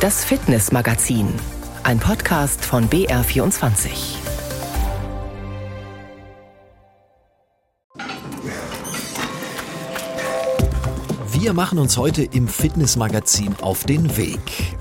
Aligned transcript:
Das 0.00 0.24
Fitnessmagazin, 0.24 1.28
ein 1.82 1.98
Podcast 1.98 2.64
von 2.64 2.88
BR24. 2.88 3.90
Wir 11.32 11.52
machen 11.52 11.78
uns 11.78 11.98
heute 11.98 12.22
im 12.22 12.48
Fitnessmagazin 12.48 13.54
auf 13.60 13.84
den 13.84 14.16
Weg. 14.16 14.40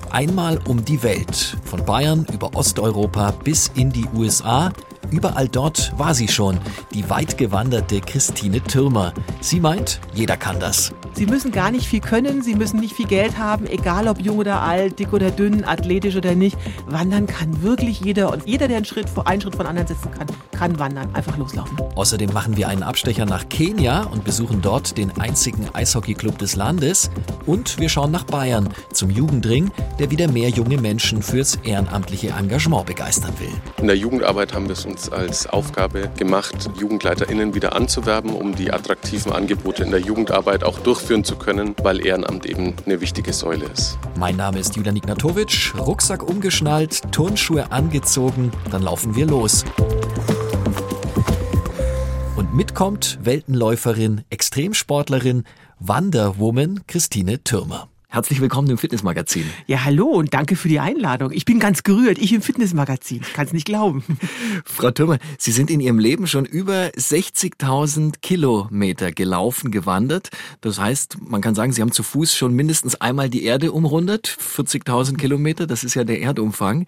Einmal 0.10 0.58
um 0.70 0.86
die 0.86 1.04
Welt, 1.04 1.58
von 1.66 1.84
Bayern 1.84 2.26
über 2.32 2.56
Osteuropa 2.56 3.32
bis 3.32 3.74
in 3.76 3.92
die 3.92 4.06
USA. 4.16 4.72
Überall 5.12 5.50
dort 5.50 5.92
war 5.98 6.14
sie 6.14 6.30
schon, 6.30 6.58
die 6.94 7.10
weitgewanderte 7.10 8.00
Christine 8.00 8.64
Türmer. 8.64 9.14
Sie 9.42 9.60
meint, 9.60 10.00
jeder 10.14 10.38
kann 10.38 10.62
das. 10.62 10.94
Sie 11.14 11.26
müssen 11.26 11.52
gar 11.52 11.72
nicht 11.72 11.88
viel 11.88 12.00
können, 12.00 12.42
Sie 12.42 12.56
müssen 12.56 12.80
nicht 12.80 12.96
viel 12.96 13.08
Geld 13.08 13.38
haben, 13.38 13.66
egal 13.68 14.08
ob 14.08 14.22
jung 14.22 14.38
oder 14.38 14.62
alt, 14.62 15.00
dick 15.00 15.12
oder 15.12 15.32
dünn, 15.32 15.66
athletisch 15.66 16.16
oder 16.16 16.36
nicht. 16.36 16.58
Wandern 16.88 17.28
kann 17.28 17.62
wirklich 17.62 18.00
jeder 18.00 18.32
und 18.32 18.46
jeder, 18.46 18.68
der 18.68 18.78
einen 18.78 18.86
Schritt, 18.86 19.08
einen 19.26 19.42
Schritt 19.42 19.56
von 19.56 19.66
anderen 19.66 19.88
setzen 19.88 20.12
kann, 20.12 20.28
kann 20.52 20.80
wandern. 20.80 21.10
Einfach 21.14 21.38
loslaufen. 21.38 21.78
Außerdem 21.96 22.32
machen 22.32 22.56
wir 22.56 22.68
einen 22.70 22.84
Abstecher 22.84 23.26
nach 23.26 23.50
Kenia 23.50 24.04
und 24.04 24.24
besuchen 24.24 24.62
dort 24.62 24.98
den 24.98 25.12
einzigen 25.20 25.68
Eishockeyclub 25.74 26.38
des 26.38 26.56
Landes. 26.56 27.10
Und 27.46 27.80
wir 27.80 27.90
schauen 27.90 28.12
nach 28.12 28.24
Bayern 28.24 28.70
zum 28.94 29.10
Jugendring, 29.10 29.72
der 30.00 30.12
wieder 30.12 30.30
mehr 30.30 30.50
junge 30.50 30.78
Menschen 30.78 31.22
fürs 31.22 31.56
ehrenamtliche 31.64 32.30
Engagement 32.30 32.86
begeistern 32.86 33.34
will. 33.40 33.52
In 33.78 33.88
der 33.88 33.98
Jugendarbeit 33.98 34.54
haben 34.54 34.68
wir 34.68 34.74
es 34.74 34.86
uns 34.86 35.12
als 35.12 35.48
Aufgabe 35.48 36.10
gemacht, 36.18 36.70
JugendleiterInnen 36.80 37.54
wieder 37.56 37.76
anzuwerben, 37.76 38.34
um 38.34 38.56
die 38.56 38.72
attraktiven 38.72 39.32
Angebote 39.32 39.84
in 39.84 39.92
der 39.92 40.00
Jugendarbeit 40.00 40.64
auch 40.64 40.80
durchzuführen 40.80 40.99
durchführen 41.00 41.24
zu 41.24 41.38
können, 41.38 41.76
weil 41.82 42.06
Ehrenamt 42.06 42.46
eben 42.46 42.74
eine 42.86 43.00
wichtige 43.00 43.32
Säule 43.32 43.66
ist. 43.66 43.98
Mein 44.18 44.36
Name 44.36 44.60
ist 44.60 44.76
Julian 44.76 44.98
Ignatowitsch, 44.98 45.74
Rucksack 45.76 46.28
umgeschnallt, 46.28 47.02
Turnschuhe 47.14 47.72
angezogen, 47.72 48.52
dann 48.70 48.84
laufen 48.84 49.16
wir 49.16 49.26
los. 49.26 49.64
Und 52.36 52.54
mitkommt 52.54 53.18
Weltenläuferin, 53.24 54.26
Extremsportlerin, 54.30 55.46
Wanderwoman 55.80 56.82
Christine 56.86 57.44
Türmer. 57.44 57.88
Herzlich 58.12 58.42
willkommen 58.42 58.68
im 58.72 58.80
Fitnessmagazin. 58.80 59.46
Ja, 59.68 59.86
hallo 59.86 60.08
und 60.08 60.34
danke 60.34 60.56
für 60.56 60.68
die 60.68 60.80
Einladung. 60.80 61.32
Ich 61.32 61.46
bin 61.46 61.60
ganz 61.60 61.84
gerührt. 61.84 62.18
Ich 62.18 62.34
im 62.34 62.42
Fitnessmagazin. 62.42 63.22
Ich 63.22 63.34
kann 63.34 63.46
es 63.46 63.54
nicht 63.54 63.66
glauben. 63.66 64.04
Frau 64.66 64.90
Thürmer, 64.90 65.20
Sie 65.38 65.52
sind 65.52 65.70
in 65.70 65.80
Ihrem 65.80 66.00
Leben 66.00 66.26
schon 66.26 66.46
über 66.46 66.88
60.000 66.88 68.16
Kilometer 68.20 69.12
gelaufen, 69.12 69.70
gewandert. 69.70 70.32
Das 70.62 70.80
heißt, 70.80 71.18
man 71.22 71.42
kann 71.42 71.54
sagen, 71.54 71.72
Sie 71.72 71.84
haben 71.84 71.92
zu 71.92 72.02
Fuß 72.02 72.36
schon 72.36 72.56
mindestens 72.56 72.96
einmal 72.96 73.30
die 73.30 73.44
Erde 73.44 73.72
umrundet. 73.72 74.28
40.000 74.28 75.18
Kilometer, 75.18 75.68
das 75.68 75.84
ist 75.84 75.94
ja 75.94 76.04
der 76.04 76.20
Erdumfang. 76.20 76.88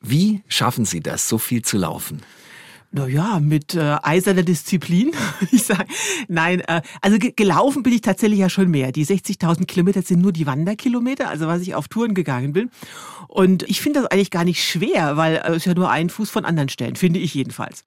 Wie 0.00 0.42
schaffen 0.46 0.84
Sie 0.84 1.00
das, 1.00 1.28
so 1.28 1.38
viel 1.38 1.62
zu 1.62 1.78
laufen? 1.78 2.22
Naja, 2.92 3.38
mit 3.38 3.76
äh, 3.76 3.98
eiserner 4.02 4.42
Disziplin, 4.42 5.12
ich 5.52 5.62
sage. 5.62 5.86
Nein, 6.26 6.60
äh, 6.60 6.82
also 7.00 7.18
gelaufen 7.18 7.84
bin 7.84 7.92
ich 7.92 8.00
tatsächlich 8.00 8.40
ja 8.40 8.48
schon 8.48 8.68
mehr. 8.68 8.90
Die 8.90 9.06
60.000 9.06 9.66
Kilometer 9.66 10.02
sind 10.02 10.20
nur 10.20 10.32
die 10.32 10.44
Wanderkilometer, 10.46 11.28
also 11.28 11.46
was 11.46 11.62
ich 11.62 11.76
auf 11.76 11.86
Touren 11.86 12.14
gegangen 12.14 12.52
bin. 12.52 12.70
Und 13.28 13.62
ich 13.62 13.80
finde 13.80 14.00
das 14.00 14.10
eigentlich 14.10 14.32
gar 14.32 14.44
nicht 14.44 14.64
schwer, 14.64 15.16
weil 15.16 15.36
äh, 15.36 15.50
es 15.50 15.58
ist 15.58 15.66
ja 15.66 15.74
nur 15.74 15.88
ein 15.88 16.10
Fuß 16.10 16.30
von 16.30 16.44
anderen 16.44 16.68
Stellen, 16.68 16.96
finde 16.96 17.20
ich 17.20 17.32
jedenfalls. 17.32 17.84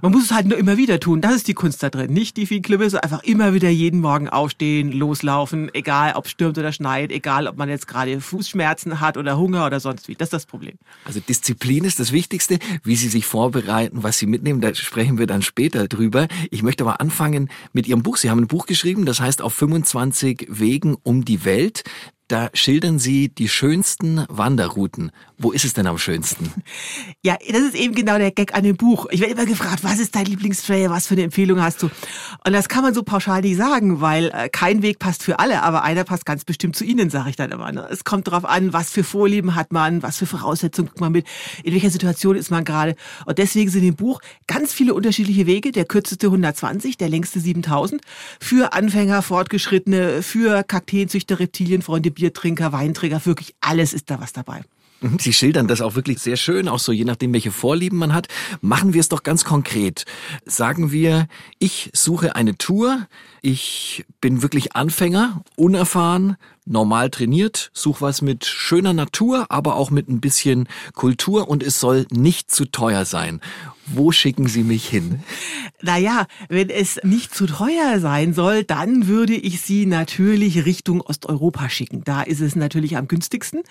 Man 0.00 0.12
muss 0.12 0.24
es 0.24 0.32
halt 0.32 0.46
nur 0.46 0.58
immer 0.58 0.76
wieder 0.76 0.98
tun. 0.98 1.20
Das 1.20 1.34
ist 1.34 1.48
die 1.48 1.54
Kunst 1.54 1.82
da 1.82 1.90
drin. 1.90 2.12
Nicht 2.12 2.36
die 2.36 2.46
vielen 2.46 2.62
Kilometer, 2.62 3.02
einfach 3.04 3.22
immer 3.22 3.54
wieder 3.54 3.68
jeden 3.68 4.00
Morgen 4.00 4.28
aufstehen, 4.28 4.90
loslaufen, 4.92 5.72
egal 5.74 6.14
ob 6.14 6.26
stürmt 6.26 6.58
oder 6.58 6.72
schneit, 6.72 7.12
egal 7.12 7.46
ob 7.46 7.56
man 7.56 7.68
jetzt 7.68 7.86
gerade 7.86 8.20
Fußschmerzen 8.20 9.00
hat 9.00 9.16
oder 9.16 9.36
Hunger 9.38 9.66
oder 9.66 9.80
sonst 9.80 10.08
wie. 10.08 10.14
Das 10.14 10.26
ist 10.26 10.32
das 10.32 10.46
Problem. 10.46 10.78
Also 11.04 11.20
Disziplin 11.20 11.84
ist 11.84 12.00
das 12.00 12.12
Wichtigste. 12.12 12.58
Wie 12.82 12.96
Sie 12.96 13.08
sich 13.08 13.26
vorbereiten, 13.26 14.02
was 14.02 14.18
Sie 14.18 14.26
mitnehmen, 14.26 14.60
da 14.60 14.74
sprechen 14.74 15.18
wir 15.18 15.26
dann 15.26 15.42
später 15.42 15.88
drüber. 15.88 16.28
Ich 16.50 16.62
möchte 16.62 16.84
aber 16.84 17.00
anfangen 17.00 17.50
mit 17.72 17.86
Ihrem 17.86 18.02
Buch. 18.02 18.16
Sie 18.16 18.30
haben 18.30 18.40
ein 18.40 18.48
Buch 18.48 18.66
geschrieben, 18.66 19.04
das 19.04 19.20
heißt 19.20 19.42
auf 19.42 19.54
25 19.54 20.46
Wegen 20.48 20.96
um 21.02 21.24
die 21.24 21.44
Welt. 21.44 21.84
Da 22.28 22.48
schildern 22.54 22.98
Sie 22.98 23.28
die 23.28 23.48
schönsten 23.48 24.24
Wanderrouten. 24.28 25.10
Wo 25.36 25.50
ist 25.50 25.64
es 25.64 25.74
denn 25.74 25.86
am 25.86 25.98
schönsten? 25.98 26.50
Ja, 27.24 27.36
das 27.48 27.60
ist 27.60 27.76
eben 27.76 27.94
genau 27.94 28.18
der 28.18 28.32
Gag 28.32 28.54
an 28.54 28.64
dem 28.64 28.76
Buch. 28.76 29.06
Ich 29.10 29.20
werde 29.20 29.34
immer 29.34 29.46
gefragt, 29.46 29.84
was 29.84 30.00
ist 30.00 30.16
dein 30.16 30.24
Lieblingstrail, 30.24 30.90
was 30.90 31.06
für 31.06 31.14
eine 31.14 31.22
Empfehlung 31.22 31.62
hast 31.62 31.80
du? 31.82 31.90
Und 32.44 32.52
das 32.52 32.68
kann 32.68 32.82
man 32.82 32.94
so 32.94 33.04
pauschal 33.04 33.42
nicht 33.42 33.56
sagen, 33.56 34.00
weil 34.00 34.32
äh, 34.34 34.48
kein 34.48 34.82
Weg 34.82 34.98
passt 34.98 35.22
für 35.22 35.38
alle, 35.38 35.62
aber 35.62 35.84
einer 35.84 36.02
passt 36.02 36.26
ganz 36.26 36.44
bestimmt 36.44 36.74
zu 36.74 36.84
Ihnen, 36.84 37.10
sage 37.10 37.30
ich 37.30 37.36
dann 37.36 37.52
immer. 37.52 37.70
Ne? 37.70 37.86
Es 37.92 38.02
kommt 38.02 38.26
darauf 38.26 38.44
an, 38.44 38.72
was 38.72 38.90
für 38.90 39.04
Vorlieben 39.04 39.54
hat 39.54 39.72
man, 39.72 40.02
was 40.02 40.18
für 40.18 40.26
Voraussetzungen 40.26 40.88
guckt 40.88 41.00
man 41.00 41.12
mit, 41.12 41.26
in 41.62 41.74
welcher 41.74 41.90
Situation 41.90 42.34
ist 42.34 42.50
man 42.50 42.64
gerade. 42.64 42.96
Und 43.24 43.38
deswegen 43.38 43.70
sind 43.70 43.84
im 43.84 43.94
Buch 43.94 44.20
ganz 44.48 44.72
viele 44.72 44.94
unterschiedliche 44.94 45.46
Wege. 45.46 45.70
Der 45.70 45.84
kürzeste 45.84 46.26
120, 46.26 46.96
der 46.96 47.08
längste 47.08 47.38
7000. 47.38 48.02
Für 48.40 48.72
Anfänger, 48.72 49.22
Fortgeschrittene, 49.22 50.22
für 50.22 50.64
Kakteenzüchter, 50.64 51.38
Reptilienfreunde, 51.38 52.10
Biertrinker, 52.22 52.70
Weinträger, 52.70 53.26
wirklich 53.26 53.56
alles 53.60 53.92
ist 53.92 54.08
da 54.08 54.20
was 54.20 54.32
dabei. 54.32 54.62
Mhm, 55.00 55.18
Sie 55.18 55.32
schildern 55.32 55.66
das 55.66 55.80
auch 55.80 55.96
wirklich 55.96 56.20
sehr 56.20 56.36
schön, 56.36 56.68
auch 56.68 56.78
so 56.78 56.92
je 56.92 57.04
nachdem, 57.04 57.32
welche 57.32 57.50
Vorlieben 57.50 57.98
man 57.98 58.14
hat. 58.14 58.28
Machen 58.60 58.94
wir 58.94 59.00
es 59.00 59.08
doch 59.08 59.24
ganz 59.24 59.44
konkret. 59.44 60.04
Sagen 60.44 60.92
wir, 60.92 61.26
ich 61.58 61.90
suche 61.92 62.36
eine 62.36 62.56
Tour, 62.56 63.08
ich 63.42 64.04
bin 64.20 64.40
wirklich 64.40 64.76
Anfänger, 64.76 65.42
unerfahren, 65.56 66.36
normal 66.64 67.10
trainiert, 67.10 67.72
such 67.74 68.00
was 68.00 68.22
mit 68.22 68.44
schöner 68.46 68.92
Natur, 68.92 69.46
aber 69.48 69.74
auch 69.74 69.90
mit 69.90 70.08
ein 70.08 70.20
bisschen 70.20 70.68
Kultur 70.94 71.48
und 71.48 71.64
es 71.64 71.80
soll 71.80 72.06
nicht 72.10 72.52
zu 72.52 72.66
teuer 72.66 73.04
sein. 73.04 73.40
Wo 73.86 74.12
schicken 74.12 74.46
Sie 74.46 74.62
mich 74.62 74.88
hin? 74.88 75.24
Naja, 75.82 76.26
wenn 76.48 76.70
es 76.70 77.00
nicht 77.02 77.34
zu 77.34 77.46
teuer 77.46 77.98
sein 77.98 78.32
soll, 78.32 78.62
dann 78.62 79.08
würde 79.08 79.34
ich 79.34 79.60
Sie 79.60 79.86
natürlich 79.86 80.64
Richtung 80.64 81.00
Osteuropa 81.00 81.68
schicken. 81.68 82.04
Da 82.04 82.22
ist 82.22 82.40
es 82.40 82.54
natürlich 82.54 82.96
am 82.96 83.08
günstigsten. 83.08 83.62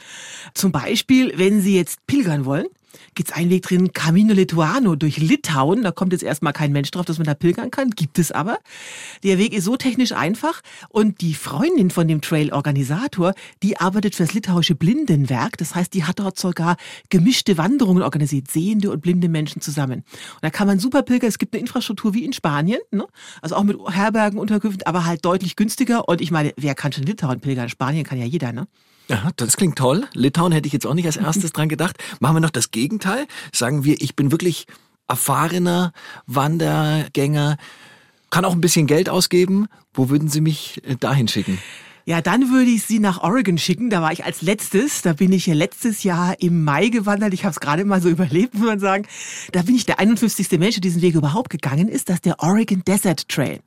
Zum 0.54 0.74
Beispiel, 0.74 1.32
wenn 1.38 1.62
Sie 1.62 1.78
jetzt 1.78 2.06
pilgern 2.08 2.44
wollen, 2.44 2.68
gibt's 3.16 3.32
einen 3.32 3.50
Weg 3.50 3.64
drin, 3.64 3.94
Camino 3.94 4.34
Lituano 4.34 4.96
durch 4.96 5.18
Litauen. 5.18 5.84
Da 5.84 5.92
kommt 5.92 6.14
jetzt 6.14 6.24
erstmal 6.24 6.54
kein 6.54 6.72
Mensch 6.72 6.92
drauf, 6.92 7.06
dass 7.06 7.18
man 7.18 7.26
da 7.26 7.34
pilgern 7.34 7.72
kann. 7.72 7.92
Gibt 7.92 8.20
es 8.20 8.32
aber. 8.32 8.60
Der 9.24 9.38
Weg 9.38 9.54
ist 9.54 9.66
so 9.66 9.78
technisch 9.78 10.12
einfach 10.12 10.62
und 10.90 11.22
die 11.22 11.34
Freundin 11.34 11.90
von 11.90 12.08
dem 12.08 12.22
Trail-Organisator, 12.22 13.34
die 13.64 13.78
arbeitet 13.78 14.16
für 14.16 14.24
das 14.24 14.34
litauische 14.34 14.76
Blindenwerk. 14.76 15.58
Das 15.58 15.76
heißt, 15.76 15.94
die 15.94 16.04
hat 16.04 16.20
dort 16.20 16.40
sogar 16.40 16.78
gemischte 17.10 17.58
Wanderungen 17.58 18.04
organisiert, 18.04 18.50
sehende 18.50 18.92
und 18.92 19.02
blinde 19.02 19.30
Menschen 19.30 19.62
zusammen. 19.62 20.00
Und 20.00 20.44
da 20.44 20.50
kann 20.50 20.68
man 20.68 20.80
super 20.80 21.04
pilgern. 21.04 21.30
Es 21.30 21.38
gibt 21.38 21.54
eine 21.54 21.62
Infrastruktur 21.62 22.14
wie 22.14 22.26
in 22.26 22.34
Spanien, 22.34 22.80
ne? 22.92 23.06
also 23.42 23.56
auch 23.56 23.64
mit 23.64 23.78
Herbergen, 23.90 24.40
Unterkünften, 24.40 24.86
aber 24.86 25.06
halt 25.06 25.26
deutlich 25.26 25.56
günstiger. 25.56 26.08
Und 26.08 26.22
ich 26.22 26.32
meine, 26.32 26.54
wer 26.58 26.76
kann 26.76 26.92
schon 26.92 27.04
Litauen 27.04 27.40
pilgern? 27.40 27.70
Spanien 27.70 28.04
kann 28.04 28.18
ja 28.18 28.26
jeder, 28.26 28.52
ne? 28.52 28.68
Ja, 29.08 29.30
das 29.36 29.58
klingt 29.58 29.78
toll. 29.78 30.08
Litauen 30.14 30.52
hätte 30.52 30.68
ich 30.68 30.74
jetzt 30.74 30.88
auch 30.88 30.94
nicht 30.94 31.06
als 31.06 31.18
erstes 31.18 31.52
dran 31.52 31.70
gedacht. 31.70 31.98
Machen 32.20 32.38
wir 32.38 32.40
noch 32.40 32.50
das 32.50 32.72
Gegenteil. 32.72 33.28
Sagen 33.54 33.84
wir, 33.84 34.00
ich 34.00 34.16
bin 34.16 34.32
wirklich 34.32 34.68
erfahrener 35.08 35.92
Wandergänger, 36.28 37.58
kann 38.30 38.46
auch 38.46 38.54
ein 38.54 38.62
bisschen 38.62 38.88
Geld 38.88 39.10
ausgeben. 39.10 39.68
Wo 39.94 40.10
würden 40.10 40.30
Sie 40.30 40.40
mich 40.40 40.82
äh, 40.86 40.96
dahin 40.96 41.28
schicken? 41.28 41.60
Ja, 42.06 42.22
dann 42.22 42.52
würde 42.52 42.72
ich 42.72 42.84
sie 42.84 43.00
nach 43.00 43.22
Oregon 43.22 43.58
schicken. 43.58 43.90
Da 43.90 44.02
war 44.02 44.12
ich 44.12 44.26
als 44.26 44.42
letztes. 44.42 45.02
Da 45.02 45.14
bin 45.14 45.32
ich 45.32 45.46
letztes 45.46 46.04
Jahr 46.04 46.36
im 46.42 46.64
Mai 46.64 46.90
gewandert. 46.90 47.34
Ich 47.34 47.44
habe 47.44 47.52
es 47.52 47.60
gerade 47.60 47.86
mal 47.86 48.02
so 48.02 48.10
überlebt, 48.22 48.56
muss 48.56 48.66
man 48.66 48.80
sagen. 48.80 49.06
Da 49.52 49.62
bin 49.62 49.76
ich 49.76 49.86
der 49.86 50.00
51. 50.00 50.50
Mensch, 50.60 50.76
der 50.76 50.82
diesen 50.82 51.02
Weg 51.02 51.16
überhaupt 51.16 51.50
gegangen 51.50 51.88
ist. 51.88 52.10
Das 52.10 52.16
ist 52.16 52.26
der 52.26 52.40
Oregon 52.40 52.84
Desert 52.88 53.30
Trail. 53.30 53.60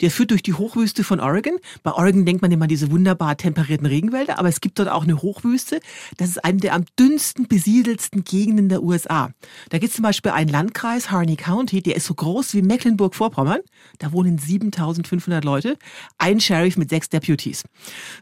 Der 0.00 0.10
führt 0.10 0.32
durch 0.32 0.42
die 0.42 0.54
Hochwüste 0.54 1.04
von 1.04 1.20
Oregon. 1.20 1.56
Bei 1.82 1.92
Oregon 1.92 2.24
denkt 2.24 2.42
man 2.42 2.50
immer 2.50 2.66
diese 2.66 2.90
wunderbar 2.90 3.36
temperierten 3.36 3.86
Regenwälder, 3.86 4.38
aber 4.38 4.48
es 4.48 4.60
gibt 4.60 4.78
dort 4.78 4.88
auch 4.88 5.04
eine 5.04 5.22
Hochwüste. 5.22 5.80
Das 6.16 6.30
ist 6.30 6.44
eine 6.44 6.58
der 6.58 6.74
am 6.74 6.84
dünnsten 6.98 7.46
besiedelsten 7.46 8.24
Gegenden 8.24 8.68
der 8.68 8.82
USA. 8.82 9.30
Da 9.70 9.78
gibt 9.78 9.90
es 9.90 9.96
zum 9.96 10.02
Beispiel 10.02 10.32
einen 10.32 10.50
Landkreis, 10.50 11.10
Harney 11.10 11.36
County, 11.36 11.82
der 11.82 11.96
ist 11.96 12.06
so 12.06 12.14
groß 12.14 12.54
wie 12.54 12.62
Mecklenburg-Vorpommern. 12.62 13.60
Da 13.98 14.12
wohnen 14.12 14.38
7500 14.38 15.44
Leute. 15.44 15.76
Ein 16.18 16.40
Sheriff 16.40 16.76
mit 16.76 16.90
sechs 16.90 17.08
Deputies. 17.08 17.64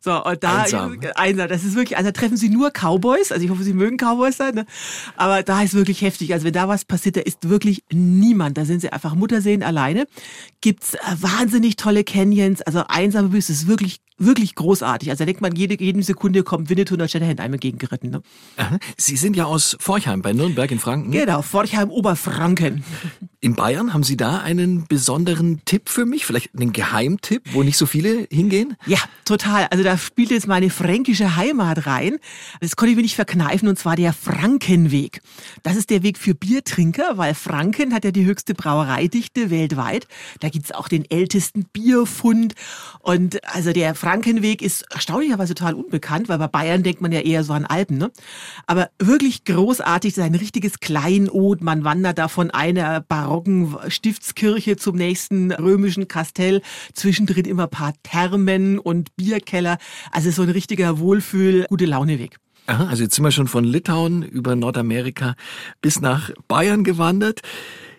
So, 0.01 0.25
und 0.25 0.43
da, 0.43 0.63
einsam. 0.63 0.99
einsam. 1.15 1.49
Das 1.49 1.65
ist 1.65 1.75
wirklich, 1.75 1.97
also 1.97 2.11
da 2.11 2.13
treffen 2.13 2.37
sie 2.37 2.49
nur 2.49 2.71
Cowboys. 2.71 3.33
Also 3.33 3.45
ich 3.45 3.51
hoffe, 3.51 3.63
sie 3.63 3.73
mögen 3.73 3.97
Cowboys 3.97 4.37
sein, 4.37 4.55
ne? 4.55 4.67
Aber 5.17 5.43
da 5.43 5.63
ist 5.63 5.75
wirklich 5.75 6.03
heftig. 6.03 6.33
Also 6.33 6.45
wenn 6.45 6.53
da 6.53 6.69
was 6.69 6.85
passiert, 6.85 7.17
da 7.17 7.21
ist 7.21 7.49
wirklich 7.49 7.85
niemand. 7.93 8.59
Da 8.59 8.65
sind 8.65 8.81
sie 8.81 8.93
einfach 8.93 9.15
Mutterseen 9.15 9.63
alleine. 9.63 10.07
Gibt's 10.61 10.95
äh, 10.95 10.99
wahnsinnig 11.21 11.77
tolle 11.77 12.05
Canyons. 12.05 12.63
Also 12.63 12.85
einsame 12.89 13.33
Wüste 13.33 13.53
ist 13.53 13.67
wirklich 13.67 14.01
wirklich 14.19 14.55
großartig. 14.55 15.11
Also 15.11 15.23
da 15.23 15.27
denkt 15.27 15.41
man, 15.41 15.55
jede, 15.55 15.83
jede 15.83 16.03
Sekunde 16.03 16.43
kommt 16.43 16.71
Winnetou 16.71 16.95
und 16.95 17.11
Shatterhand 17.11 17.41
einmal 17.41 17.59
gegengeritten. 17.59 18.11
Ne? 18.11 18.23
Sie 18.97 19.17
sind 19.17 19.37
ja 19.37 19.45
aus 19.45 19.77
Forchheim 19.81 20.23
bei 20.23 20.33
Nürnberg 20.33 20.71
in 20.71 20.79
Franken. 20.79 21.11
Genau, 21.11 21.43
Forchheim, 21.43 21.91
Oberfranken. 21.91 22.85
In 23.41 23.55
Bayern 23.55 23.93
haben 23.93 24.05
Sie 24.05 24.17
da 24.17 24.39
einen 24.39 24.87
besonderen 24.87 25.63
Tipp 25.65 25.89
für 25.89 26.07
mich? 26.07 26.25
Vielleicht 26.25 26.55
einen 26.55 26.73
Geheimtipp, 26.73 27.43
wo 27.53 27.63
nicht 27.63 27.77
so 27.77 27.87
viele 27.87 28.27
hingehen? 28.31 28.77
Ja, 28.87 28.99
total 29.25 29.44
total. 29.45 29.67
Also 29.71 29.85
da 29.85 29.97
spielt 29.99 30.31
jetzt 30.31 30.47
meine 30.47 30.71
fränkische 30.71 31.37
Heimat 31.37 31.87
rein. 31.87 32.19
Das 32.61 32.77
konnte 32.77 32.91
ich 32.91 32.97
mir 32.97 33.03
nicht 33.03 33.17
verkneifen 33.17 33.69
und 33.69 33.79
zwar 33.79 33.97
der 33.97 34.13
Frankenweg. 34.13 35.21
Das 35.63 35.77
ist 35.77 35.91
der 35.91 36.03
Weg 36.03 36.19
für 36.19 36.35
Biertrinker, 36.35 37.17
weil 37.17 37.35
Franken 37.35 37.93
hat 37.95 38.05
ja 38.05 38.11
die 38.11 38.25
höchste 38.25 38.55
Brauereidichte 38.55 39.51
weltweit. 39.51 40.07
Da 40.41 40.49
gibt's 40.49 40.73
auch 40.73 40.89
den 40.89 41.09
ältesten 41.11 41.67
Bierfund. 41.73 42.55
Und 43.01 43.45
also 43.55 43.73
der 43.73 43.95
Frankenweg 43.95 44.63
ist 44.63 44.85
erstaunlicherweise 44.93 45.55
total 45.55 45.75
unbekannt, 45.75 46.29
weil 46.29 46.39
bei 46.39 46.49
Bayern 46.49 46.83
denkt 46.83 47.01
man 47.01 47.13
ja 47.13 47.21
eher 47.21 47.45
so 47.45 47.53
an 47.53 47.67
Alpen. 47.67 47.99
Ne? 47.99 48.11
Aber 48.67 48.91
wirklich 48.99 49.45
großartig, 49.45 50.15
das 50.15 50.25
ist 50.25 50.31
ein 50.31 50.35
richtiges 50.35 50.81
Kleinod. 50.81 51.63
Man 51.63 51.85
wandert 51.85 52.19
da 52.19 52.29
von 52.29 52.51
einer 52.51 53.01
barocken 53.01 53.77
Stiftskirche 53.89 54.77
zum 54.77 54.97
nächsten 54.97 55.53
römischen 55.53 56.09
Kastell. 56.09 56.63
Zwischendrin 56.93 57.45
immer 57.45 57.67
paar 57.67 57.93
Thermen 58.03 58.79
und 58.79 59.11
Bierkeller. 59.35 59.79
Also 60.13 60.31
so 60.31 60.43
ein 60.43 60.51
richtiger 60.51 60.99
Wohlfühl, 60.99 61.67
gute 61.69 61.87
Launeweg. 61.87 62.37
Aha, 62.67 62.87
also 62.87 63.03
jetzt 63.03 63.17
sind 63.17 63.25
wir 63.25 63.33
schon 63.33 63.49
von 63.49 63.65
Litauen 63.65 64.23
über 64.23 64.57
Nordamerika 64.57 65.35
bis 65.83 66.01
nach 66.01 66.31
Bayern 66.49 66.85
gewandert. 66.85 67.43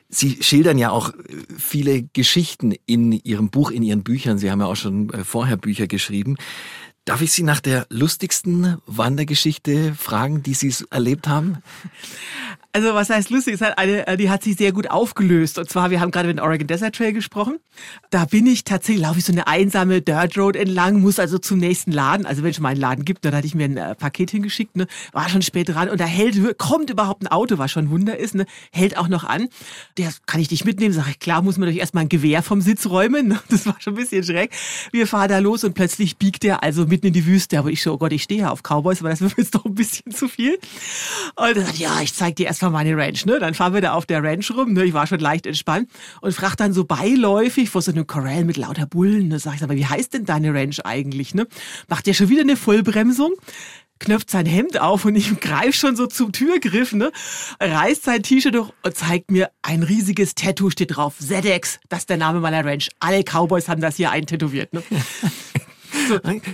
Sie 0.07 0.41
schildern 0.41 0.77
ja 0.77 0.91
auch 0.91 1.11
viele 1.57 2.03
Geschichten 2.03 2.73
in 2.85 3.11
Ihrem 3.11 3.49
Buch, 3.49 3.69
in 3.69 3.83
Ihren 3.83 4.03
Büchern. 4.03 4.37
Sie 4.37 4.49
haben 4.49 4.61
ja 4.61 4.67
auch 4.67 4.75
schon 4.75 5.09
äh, 5.09 5.23
vorher 5.23 5.57
Bücher 5.57 5.87
geschrieben. 5.87 6.37
Darf 7.03 7.21
ich 7.21 7.31
Sie 7.31 7.43
nach 7.43 7.59
der 7.59 7.85
lustigsten 7.89 8.77
Wandergeschichte 8.87 9.93
fragen, 9.93 10.41
die 10.41 10.53
Sie 10.53 10.73
erlebt 10.89 11.27
haben? 11.27 11.57
Also 12.75 12.93
was 12.93 13.09
heißt 13.09 13.29
lustig? 13.29 13.53
Es 13.53 13.61
hat 13.61 13.77
eine, 13.77 14.05
äh, 14.05 14.17
die 14.17 14.29
hat 14.29 14.43
sich 14.43 14.57
sehr 14.57 14.73
gut 14.73 14.91
aufgelöst. 14.91 15.57
Und 15.57 15.69
zwar, 15.69 15.91
wir 15.91 16.01
haben 16.01 16.11
gerade 16.11 16.27
über 16.27 16.33
den 16.33 16.45
Oregon 16.45 16.67
Desert 16.67 16.93
Trail 16.93 17.13
gesprochen. 17.13 17.55
Da 18.09 18.25
bin 18.25 18.45
ich 18.47 18.65
tatsächlich, 18.65 19.01
laufe 19.01 19.17
ich 19.17 19.23
so 19.23 19.31
eine 19.31 19.47
einsame 19.47 20.01
Dirt 20.01 20.37
Road 20.37 20.57
entlang, 20.57 20.99
muss 20.99 21.17
also 21.17 21.37
zum 21.37 21.57
nächsten 21.57 21.93
Laden. 21.93 22.25
Also 22.25 22.43
wenn 22.43 22.51
es 22.51 22.59
mal 22.59 22.71
einen 22.71 22.81
Laden 22.81 23.05
gibt, 23.05 23.23
dann 23.23 23.33
hatte 23.33 23.47
ich 23.47 23.55
mir 23.55 23.63
ein 23.63 23.77
äh, 23.77 23.95
Paket 23.95 24.31
hingeschickt, 24.31 24.75
ne, 24.75 24.87
war 25.13 25.29
schon 25.29 25.41
spät 25.41 25.69
dran 25.69 25.87
und 25.87 26.01
da 26.01 26.05
hält, 26.05 26.35
kommt 26.57 26.89
überhaupt 26.89 27.23
ein 27.23 27.27
Auto, 27.27 27.57
was 27.57 27.71
schon 27.71 27.85
ein 27.85 27.89
Wunder 27.91 28.19
ist, 28.19 28.35
ne, 28.35 28.45
hält 28.73 28.97
auch 28.97 29.07
noch 29.07 29.23
an. 29.23 29.47
Der 29.97 30.11
kann 30.25 30.41
ich 30.41 30.49
dich 30.49 30.65
mitnehmen? 30.65 30.93
Sag 30.93 31.07
ich, 31.07 31.19
klar, 31.19 31.41
muss 31.41 31.57
man 31.57 31.69
doch 31.69 31.75
erstmal 31.77 32.03
ein 32.03 32.09
Gewehr 32.09 32.43
vom 32.43 32.59
Sitz 32.59 32.87
räumen. 32.87 33.29
Ne? 33.29 33.39
Das 33.49 33.65
war 33.65 33.77
schon 33.79 33.93
ein 33.93 33.97
bisschen 33.97 34.21
schreck. 34.21 34.51
Wir 34.91 35.07
fahren 35.07 35.29
da 35.29 35.39
los 35.39 35.63
und 35.63 35.75
plötzlich 35.75 36.17
biegt 36.17 36.43
der 36.43 36.61
also 36.61 36.87
mitten 36.87 37.07
in 37.07 37.13
die 37.13 37.25
Wüste. 37.25 37.57
Aber 37.57 37.69
ich 37.69 37.81
so, 37.81 37.93
oh 37.93 37.97
Gott, 37.97 38.11
ich 38.11 38.23
stehe 38.23 38.41
ja 38.41 38.49
auf 38.49 38.63
Cowboys, 38.63 38.99
aber 38.99 39.11
das 39.11 39.21
wird 39.21 39.37
jetzt 39.37 39.55
doch 39.55 39.63
ein 39.63 39.75
bisschen 39.75 40.11
zu 40.11 40.27
viel. 40.27 40.59
Und 41.37 41.55
er 41.55 41.61
sagt, 41.61 41.77
ja, 41.77 42.01
ich 42.01 42.13
zeig 42.13 42.35
dir 42.35 42.47
erstmal 42.47 42.64
meine 42.71 42.97
Ranch, 42.97 43.25
ne? 43.25 43.39
Dann 43.39 43.53
fahren 43.53 43.73
wir 43.73 43.81
da 43.81 43.93
auf 43.93 44.05
der 44.05 44.23
Ranch 44.23 44.51
rum, 44.51 44.73
ne? 44.73 44.85
Ich 44.85 44.93
war 44.93 45.07
schon 45.07 45.19
leicht 45.19 45.45
entspannt 45.45 45.89
und 46.21 46.33
frag 46.33 46.55
dann 46.55 46.73
so 46.73 46.85
beiläufig 46.85 47.69
vor 47.69 47.81
so 47.81 47.91
einem 47.91 48.07
Corral 48.07 48.45
mit 48.45 48.57
lauter 48.57 48.85
Bullen, 48.85 49.27
ne? 49.29 49.39
Sag 49.39 49.55
ich, 49.55 49.63
aber 49.63 49.75
wie 49.75 49.85
heißt 49.85 50.13
denn 50.13 50.25
deine 50.25 50.53
Ranch 50.53 50.79
eigentlich, 50.83 51.33
ne? 51.33 51.47
Macht 51.87 52.07
der 52.07 52.13
schon 52.13 52.29
wieder 52.29 52.41
eine 52.41 52.57
Vollbremsung? 52.57 53.33
knöpft 53.99 54.29
sein 54.29 54.45
Hemd 54.45 54.79
auf 54.79 55.05
und 55.05 55.15
ich 55.15 55.39
greife 55.39 55.73
schon 55.73 55.95
so 55.95 56.07
zum 56.07 56.31
Türgriff, 56.31 56.93
ne? 56.93 57.11
reißt 57.59 58.03
sein 58.03 58.23
T-Shirt 58.23 58.55
durch 58.55 58.71
und 58.83 58.95
zeigt 58.95 59.31
mir 59.31 59.49
ein 59.61 59.83
riesiges 59.83 60.35
Tattoo 60.35 60.69
steht 60.69 60.95
drauf. 60.95 61.15
ZX, 61.19 61.79
das 61.89 61.99
ist 61.99 62.09
der 62.09 62.17
Name 62.17 62.39
meiner 62.39 62.65
Ranch. 62.65 62.89
Alle 62.99 63.23
Cowboys 63.23 63.69
haben 63.69 63.81
das 63.81 63.95
hier 63.95 64.11
eintätowiert. 64.11 64.73
Ne? 64.73 64.83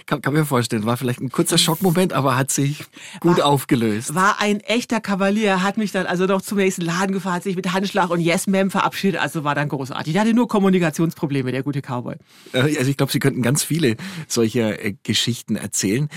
Kann, 0.06 0.21
kann 0.21 0.33
mir 0.33 0.45
vorstellen, 0.45 0.86
war 0.86 0.98
vielleicht 0.98 1.21
ein 1.21 1.30
kurzer 1.30 1.57
Schockmoment, 1.57 2.13
aber 2.13 2.36
hat 2.38 2.51
sich 2.51 2.86
gut 3.19 3.38
war, 3.38 3.45
aufgelöst. 3.45 4.13
War 4.15 4.39
ein 4.39 4.59
echter 4.62 5.00
Kavalier, 5.01 5.63
hat 5.63 5.77
mich 5.77 5.92
dann 5.92 6.06
also 6.06 6.25
noch 6.25 6.42
zum 6.42 6.57
nächsten 6.57 6.81
Laden 6.81 7.13
gefahren, 7.13 7.36
hat 7.36 7.44
sich 7.44 7.56
mit 7.56 7.71
Handschlag 7.74 8.09
und 8.09 8.19
Yes 8.19 8.48
Ma'am 8.48 8.69
verabschiedet, 8.69 9.19
also 9.19 9.44
war 9.44 9.56
dann 9.56 9.69
großartig. 9.69 10.13
Der 10.13 10.21
hatte 10.21 10.33
nur 10.33 10.48
Kommunikationsprobleme, 10.48 11.51
der 11.51 11.63
gute 11.63 11.81
Cowboy. 11.81 12.15
Also 12.53 12.89
ich 12.89 12.98
glaube, 12.98 13.12
Sie 13.12 13.19
könnten 13.19 13.42
ganz 13.42 13.63
viele 13.63 13.95
solcher 14.27 14.83
äh, 14.83 14.95
Geschichten 15.03 15.56
erzählen. 15.56 16.09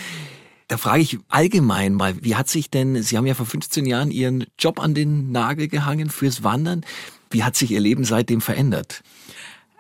Da 0.69 0.79
frage 0.79 1.03
ich 1.03 1.19
allgemein 1.29 1.95
mal, 1.95 2.15
wie 2.23 2.37
hat 2.37 2.49
sich 2.49 2.71
denn, 2.71 3.03
Sie 3.03 3.17
haben 3.17 3.27
ja 3.27 3.35
vor 3.35 3.47
15 3.47 3.85
Jahren 3.85 4.11
Ihren 4.11 4.47
Job 4.59 4.81
an 4.81 4.95
den 4.95 5.31
Nagel 5.31 5.69
gehangen 5.69 6.09
fürs 6.09 6.43
Wandern. 6.43 6.85
Wie 7.31 7.45
hat 7.45 7.57
sich 7.57 7.71
Ihr 7.71 7.81
Leben 7.81 8.05
seitdem 8.05 8.41
verändert? 8.41 9.03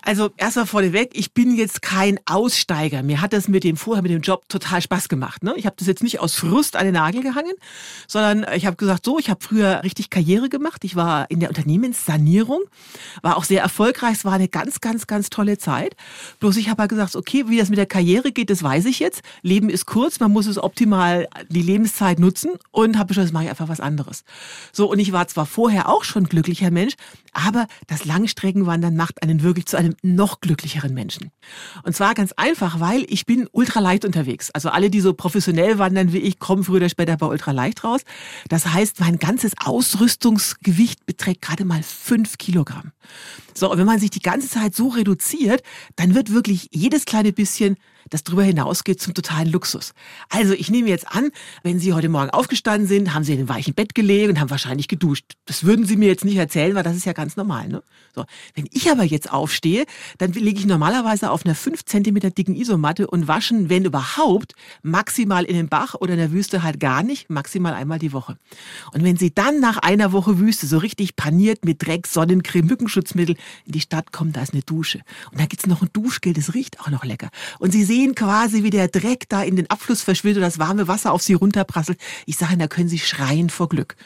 Also 0.06 0.30
erstmal 0.36 0.66
vorneweg, 0.66 1.12
ich 1.14 1.32
bin 1.32 1.56
jetzt 1.56 1.80
kein 1.80 2.20
Aussteiger. 2.26 3.02
Mir 3.02 3.22
hat 3.22 3.32
das 3.32 3.48
mit 3.48 3.64
dem 3.64 3.78
vorher 3.78 4.02
mit 4.02 4.12
dem 4.12 4.20
Job 4.20 4.46
total 4.50 4.82
Spaß 4.82 5.08
gemacht. 5.08 5.42
Ne? 5.42 5.54
Ich 5.56 5.64
habe 5.64 5.76
das 5.78 5.88
jetzt 5.88 6.02
nicht 6.02 6.20
aus 6.20 6.34
Frust 6.34 6.76
an 6.76 6.84
den 6.84 6.92
Nagel 6.92 7.22
gehangen, 7.22 7.54
sondern 8.06 8.44
ich 8.54 8.66
habe 8.66 8.76
gesagt, 8.76 9.06
so, 9.06 9.18
ich 9.18 9.30
habe 9.30 9.42
früher 9.42 9.82
richtig 9.82 10.10
Karriere 10.10 10.50
gemacht. 10.50 10.84
Ich 10.84 10.94
war 10.94 11.30
in 11.30 11.40
der 11.40 11.48
Unternehmenssanierung, 11.48 12.60
war 13.22 13.38
auch 13.38 13.44
sehr 13.44 13.62
erfolgreich. 13.62 14.18
Es 14.18 14.24
war 14.26 14.34
eine 14.34 14.48
ganz, 14.48 14.82
ganz, 14.82 15.06
ganz 15.06 15.30
tolle 15.30 15.56
Zeit. 15.56 15.96
Bloß 16.38 16.58
ich 16.58 16.68
habe 16.68 16.82
halt 16.82 16.90
gesagt, 16.90 17.16
okay, 17.16 17.44
wie 17.48 17.56
das 17.56 17.70
mit 17.70 17.78
der 17.78 17.86
Karriere 17.86 18.30
geht, 18.30 18.50
das 18.50 18.62
weiß 18.62 18.84
ich 18.84 18.98
jetzt. 18.98 19.22
Leben 19.40 19.70
ist 19.70 19.86
kurz, 19.86 20.20
man 20.20 20.30
muss 20.30 20.46
es 20.46 20.58
optimal 20.58 21.28
die 21.48 21.62
Lebenszeit 21.62 22.18
nutzen 22.18 22.52
und 22.72 22.98
habe 22.98 23.08
beschlossen, 23.08 23.32
mache 23.32 23.44
ich 23.44 23.50
einfach 23.50 23.68
was 23.68 23.80
anderes. 23.80 24.24
So 24.70 24.90
und 24.90 24.98
ich 24.98 25.12
war 25.12 25.28
zwar 25.28 25.46
vorher 25.46 25.88
auch 25.88 26.04
schon 26.04 26.24
glücklicher 26.24 26.70
Mensch, 26.70 26.92
aber 27.32 27.66
das 27.86 28.04
Langstreckenwandern 28.04 28.96
macht 28.96 29.22
einen 29.22 29.42
wirklich 29.42 29.64
zu 29.64 29.78
einem 29.78 29.93
noch 30.02 30.40
glücklicheren 30.40 30.94
Menschen. 30.94 31.30
Und 31.82 31.94
zwar 31.94 32.14
ganz 32.14 32.32
einfach, 32.32 32.80
weil 32.80 33.04
ich 33.08 33.26
bin 33.26 33.48
ultraleicht 33.52 34.04
unterwegs. 34.04 34.50
Also 34.50 34.68
alle, 34.70 34.90
die 34.90 35.00
so 35.00 35.14
professionell 35.14 35.78
wandern 35.78 36.12
wie 36.12 36.18
ich, 36.18 36.38
kommen 36.38 36.64
früher 36.64 36.76
oder 36.76 36.88
später 36.88 37.16
bei 37.16 37.26
ultraleicht 37.26 37.84
raus. 37.84 38.02
Das 38.48 38.66
heißt, 38.66 39.00
mein 39.00 39.18
ganzes 39.18 39.52
Ausrüstungsgewicht 39.64 41.06
beträgt 41.06 41.42
gerade 41.42 41.64
mal 41.64 41.82
fünf 41.82 42.38
Kilogramm. 42.38 42.92
So, 43.54 43.70
und 43.70 43.78
wenn 43.78 43.86
man 43.86 44.00
sich 44.00 44.10
die 44.10 44.20
ganze 44.20 44.48
Zeit 44.48 44.74
so 44.74 44.88
reduziert, 44.88 45.62
dann 45.96 46.14
wird 46.14 46.32
wirklich 46.32 46.68
jedes 46.72 47.04
kleine 47.04 47.32
bisschen 47.32 47.76
das 48.10 48.24
darüber 48.24 48.42
hinausgeht 48.42 49.00
zum 49.00 49.14
totalen 49.14 49.50
Luxus. 49.50 49.94
Also 50.28 50.54
ich 50.54 50.70
nehme 50.70 50.88
jetzt 50.88 51.08
an, 51.08 51.30
wenn 51.62 51.78
Sie 51.78 51.92
heute 51.92 52.08
Morgen 52.08 52.30
aufgestanden 52.30 52.86
sind, 52.88 53.14
haben 53.14 53.24
Sie 53.24 53.32
in 53.32 53.38
einem 53.38 53.48
weichen 53.48 53.74
Bett 53.74 53.94
gelegen 53.94 54.30
und 54.30 54.40
haben 54.40 54.50
wahrscheinlich 54.50 54.88
geduscht. 54.88 55.34
Das 55.46 55.64
würden 55.64 55.86
Sie 55.86 55.96
mir 55.96 56.08
jetzt 56.08 56.24
nicht 56.24 56.36
erzählen, 56.36 56.74
weil 56.74 56.82
das 56.82 56.96
ist 56.96 57.06
ja 57.06 57.12
ganz 57.12 57.36
normal. 57.36 57.68
Ne? 57.68 57.82
So, 58.14 58.24
wenn 58.54 58.68
ich 58.70 58.90
aber 58.90 59.04
jetzt 59.04 59.32
aufstehe, 59.32 59.84
dann 60.18 60.32
lege 60.32 60.58
ich 60.58 60.66
normalerweise 60.66 61.30
auf 61.30 61.44
einer 61.44 61.54
5 61.54 61.84
cm 61.84 62.34
dicken 62.34 62.54
Isomatte 62.54 63.06
und 63.06 63.26
waschen, 63.28 63.68
wenn 63.68 63.84
überhaupt, 63.84 64.54
maximal 64.82 65.44
in 65.44 65.56
den 65.56 65.68
Bach 65.68 65.94
oder 65.94 66.12
in 66.12 66.18
der 66.18 66.32
Wüste 66.32 66.62
halt 66.62 66.78
gar 66.78 67.02
nicht, 67.02 67.30
maximal 67.30 67.74
einmal 67.74 67.98
die 67.98 68.12
Woche. 68.12 68.36
Und 68.92 69.02
wenn 69.02 69.16
Sie 69.16 69.34
dann 69.34 69.60
nach 69.60 69.78
einer 69.78 70.12
Woche 70.12 70.38
Wüste 70.38 70.66
so 70.66 70.78
richtig 70.78 71.16
paniert 71.16 71.64
mit 71.64 71.84
Dreck, 71.84 72.06
Sonnencreme, 72.06 72.66
Mückenschutzmittel 72.66 73.36
in 73.66 73.72
die 73.72 73.80
Stadt 73.80 74.12
kommen, 74.12 74.32
da 74.32 74.42
ist 74.42 74.52
eine 74.52 74.62
Dusche. 74.62 75.00
Und 75.30 75.40
da 75.40 75.46
gibt's 75.46 75.66
noch 75.66 75.82
ein 75.82 75.88
Duschgel, 75.92 76.32
das 76.32 76.54
riecht 76.54 76.80
auch 76.80 76.90
noch 76.90 77.04
lecker. 77.04 77.30
Und 77.58 77.72
Sie 77.72 77.84
sehen 77.84 77.93
quasi, 78.14 78.62
wie 78.62 78.70
der 78.70 78.88
Dreck 78.88 79.28
da 79.28 79.42
in 79.42 79.56
den 79.56 79.70
Abfluss 79.70 80.02
verschwindet 80.02 80.38
und 80.38 80.42
das 80.42 80.58
warme 80.58 80.88
Wasser 80.88 81.12
auf 81.12 81.22
Sie 81.22 81.34
runterprasselt. 81.34 81.98
Ich 82.26 82.36
sage, 82.36 82.56
da 82.56 82.66
können 82.66 82.88
Sie 82.88 82.98
schreien 82.98 83.50
vor 83.50 83.68
Glück. 83.68 83.96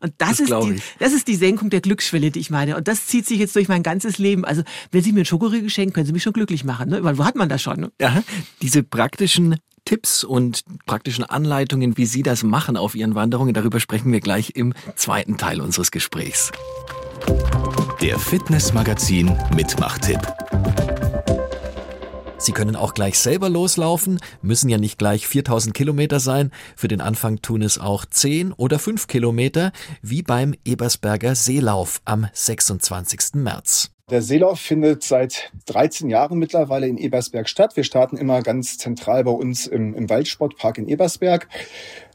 Und 0.00 0.14
das, 0.18 0.36
das 0.36 0.40
ist, 0.40 0.50
die, 0.50 0.80
das 0.98 1.12
ist 1.12 1.28
die 1.28 1.34
Senkung 1.34 1.70
der 1.70 1.80
Glücksschwelle, 1.80 2.30
die 2.30 2.38
ich 2.38 2.50
meine. 2.50 2.76
Und 2.76 2.86
das 2.86 3.06
zieht 3.06 3.26
sich 3.26 3.38
jetzt 3.38 3.56
durch 3.56 3.68
mein 3.68 3.82
ganzes 3.82 4.18
Leben. 4.18 4.44
Also, 4.44 4.62
wenn 4.92 5.02
Sie 5.02 5.12
mir 5.12 5.20
ein 5.20 5.26
Schokoriegel 5.26 5.70
schenken, 5.70 5.94
können 5.94 6.06
Sie 6.06 6.12
mich 6.12 6.22
schon 6.22 6.32
glücklich 6.32 6.64
machen. 6.64 6.90
Ne? 6.90 7.02
Weil 7.02 7.18
wo 7.18 7.24
hat 7.24 7.34
man 7.36 7.48
das 7.48 7.62
schon? 7.62 7.80
Ne? 7.80 7.92
Ja, 8.00 8.22
diese 8.62 8.82
praktischen 8.82 9.56
Tipps 9.84 10.22
und 10.22 10.64
praktischen 10.86 11.24
Anleitungen, 11.24 11.96
wie 11.96 12.06
Sie 12.06 12.22
das 12.22 12.42
machen 12.42 12.76
auf 12.76 12.94
Ihren 12.94 13.14
Wanderungen, 13.14 13.54
darüber 13.54 13.80
sprechen 13.80 14.12
wir 14.12 14.20
gleich 14.20 14.52
im 14.54 14.74
zweiten 14.94 15.36
Teil 15.38 15.60
unseres 15.60 15.90
Gesprächs. 15.90 16.52
Der 18.00 18.18
Fitnessmagazin 18.18 19.36
Mitmachtipp. 19.54 20.20
Sie 22.40 22.52
können 22.52 22.76
auch 22.76 22.94
gleich 22.94 23.18
selber 23.18 23.48
loslaufen, 23.48 24.20
müssen 24.42 24.68
ja 24.68 24.78
nicht 24.78 24.96
gleich 24.96 25.26
4000 25.26 25.74
Kilometer 25.74 26.20
sein. 26.20 26.52
Für 26.76 26.86
den 26.86 27.00
Anfang 27.00 27.42
tun 27.42 27.62
es 27.62 27.78
auch 27.78 28.04
10 28.04 28.52
oder 28.52 28.78
5 28.78 29.08
Kilometer, 29.08 29.72
wie 30.02 30.22
beim 30.22 30.54
Ebersberger 30.64 31.34
Seelauf 31.34 32.00
am 32.04 32.28
26. 32.32 33.34
März. 33.34 33.90
Der 34.10 34.22
Seelauf 34.22 34.58
findet 34.58 35.02
seit 35.02 35.52
13 35.66 36.08
Jahren 36.08 36.38
mittlerweile 36.38 36.86
in 36.86 36.96
Ebersberg 36.96 37.46
statt. 37.46 37.76
Wir 37.76 37.84
starten 37.84 38.16
immer 38.16 38.40
ganz 38.40 38.78
zentral 38.78 39.24
bei 39.24 39.32
uns 39.32 39.66
im, 39.66 39.94
im 39.94 40.08
Waldsportpark 40.08 40.78
in 40.78 40.88
Ebersberg. 40.88 41.46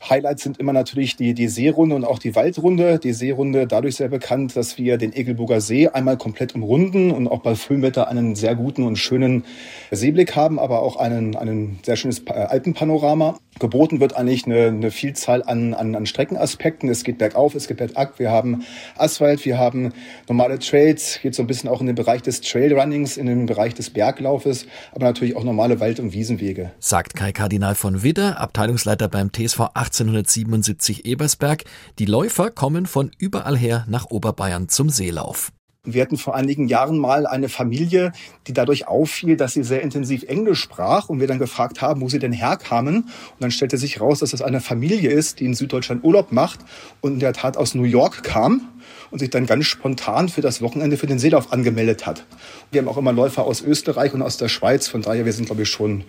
Highlights 0.09 0.43
sind 0.43 0.57
immer 0.57 0.73
natürlich 0.73 1.15
die, 1.15 1.33
die 1.33 1.47
Seerunde 1.47 1.95
und 1.95 2.03
auch 2.03 2.19
die 2.19 2.35
Waldrunde. 2.35 2.99
Die 2.99 3.13
Seerunde 3.13 3.67
dadurch 3.67 3.95
sehr 3.95 4.09
bekannt, 4.09 4.55
dass 4.55 4.77
wir 4.77 4.97
den 4.97 5.13
Egelburger 5.13 5.61
See 5.61 5.87
einmal 5.87 6.17
komplett 6.17 6.55
umrunden 6.55 7.11
und 7.11 7.27
auch 7.27 7.41
bei 7.41 7.55
Füllwetter 7.55 8.07
einen 8.07 8.35
sehr 8.35 8.55
guten 8.55 8.83
und 8.83 8.97
schönen 8.97 9.45
Seeblick 9.91 10.35
haben, 10.35 10.59
aber 10.59 10.81
auch 10.81 10.97
einen, 10.97 11.35
einen 11.35 11.79
sehr 11.83 11.95
schönes 11.95 12.25
Alpenpanorama. 12.27 13.37
Geboten 13.59 13.99
wird 13.99 14.15
eigentlich 14.15 14.45
eine, 14.45 14.67
eine 14.67 14.91
Vielzahl 14.91 15.43
an, 15.43 15.73
an, 15.73 15.95
an 15.95 16.05
Streckenaspekten. 16.05 16.89
Es 16.89 17.03
geht 17.03 17.19
bergauf, 17.19 17.53
es 17.55 17.67
geht 17.67 17.77
bergab. 17.77 18.17
Wir 18.17 18.31
haben 18.31 18.63
Asphalt, 18.97 19.45
wir 19.45 19.57
haben 19.57 19.93
normale 20.27 20.59
Trails, 20.59 21.19
geht 21.21 21.35
so 21.35 21.43
ein 21.43 21.47
bisschen 21.47 21.69
auch 21.69 21.79
in 21.79 21.87
den 21.87 21.95
Bereich 21.95 22.23
des 22.23 22.41
Trailrunnings, 22.41 23.15
in 23.15 23.27
den 23.27 23.45
Bereich 23.45 23.73
des 23.75 23.91
Berglaufes, 23.91 24.65
aber 24.91 25.05
natürlich 25.05 25.35
auch 25.35 25.43
normale 25.43 25.79
Wald- 25.79 25.99
und 25.99 26.13
Wiesenwege. 26.13 26.71
Sagt 26.79 27.13
Kai 27.15 27.31
Kardinal 27.31 27.75
von 27.75 28.01
Widder, 28.01 28.39
Abteilungsleiter 28.39 29.07
beim 29.07 29.31
TSV 29.31 29.61
1877 29.93 31.05
Ebersberg. 31.05 31.63
Die 31.99 32.05
Läufer 32.05 32.49
kommen 32.49 32.87
von 32.87 33.11
überall 33.19 33.57
her 33.57 33.85
nach 33.87 34.05
Oberbayern 34.09 34.67
zum 34.67 34.89
Seelauf. 34.89 35.51
Wir 35.85 36.01
hatten 36.01 36.17
vor 36.17 36.33
einigen 36.33 36.69
Jahren 36.69 36.97
mal 36.97 37.27
eine 37.27 37.49
Familie, 37.49 38.13
die 38.47 38.53
dadurch 38.53 38.87
auffiel, 38.87 39.35
dass 39.35 39.51
sie 39.51 39.63
sehr 39.63 39.81
intensiv 39.81 40.23
Englisch 40.23 40.61
sprach 40.61 41.09
und 41.09 41.19
wir 41.19 41.27
dann 41.27 41.39
gefragt 41.39 41.81
haben, 41.81 41.99
wo 41.99 42.07
sie 42.07 42.19
denn 42.19 42.31
herkamen. 42.31 42.95
Und 42.95 43.11
dann 43.39 43.51
stellte 43.51 43.77
sich 43.77 43.99
raus, 43.99 44.19
dass 44.19 44.31
das 44.31 44.41
eine 44.41 44.61
Familie 44.61 45.11
ist, 45.11 45.41
die 45.41 45.45
in 45.45 45.53
Süddeutschland 45.53 46.05
Urlaub 46.05 46.31
macht 46.31 46.61
und 47.01 47.15
in 47.15 47.19
der 47.19 47.33
Tat 47.33 47.57
aus 47.57 47.75
New 47.75 47.83
York 47.83 48.23
kam 48.23 48.72
und 49.13 49.19
sich 49.19 49.29
dann 49.29 49.45
ganz 49.45 49.65
spontan 49.65 50.27
für 50.27 50.41
das 50.41 50.61
Wochenende 50.63 50.97
für 50.97 51.05
den 51.05 51.19
Seelauf 51.19 51.53
angemeldet 51.53 52.07
hat. 52.07 52.25
Wir 52.71 52.81
haben 52.81 52.87
auch 52.87 52.97
immer 52.97 53.13
Läufer 53.13 53.45
aus 53.45 53.61
Österreich 53.61 54.15
und 54.15 54.23
aus 54.23 54.37
der 54.37 54.49
Schweiz. 54.49 54.87
Von 54.87 55.03
daher, 55.03 55.23
wir 55.23 55.33
sind, 55.33 55.45
glaube 55.45 55.61
ich, 55.61 55.69
schon 55.69 56.03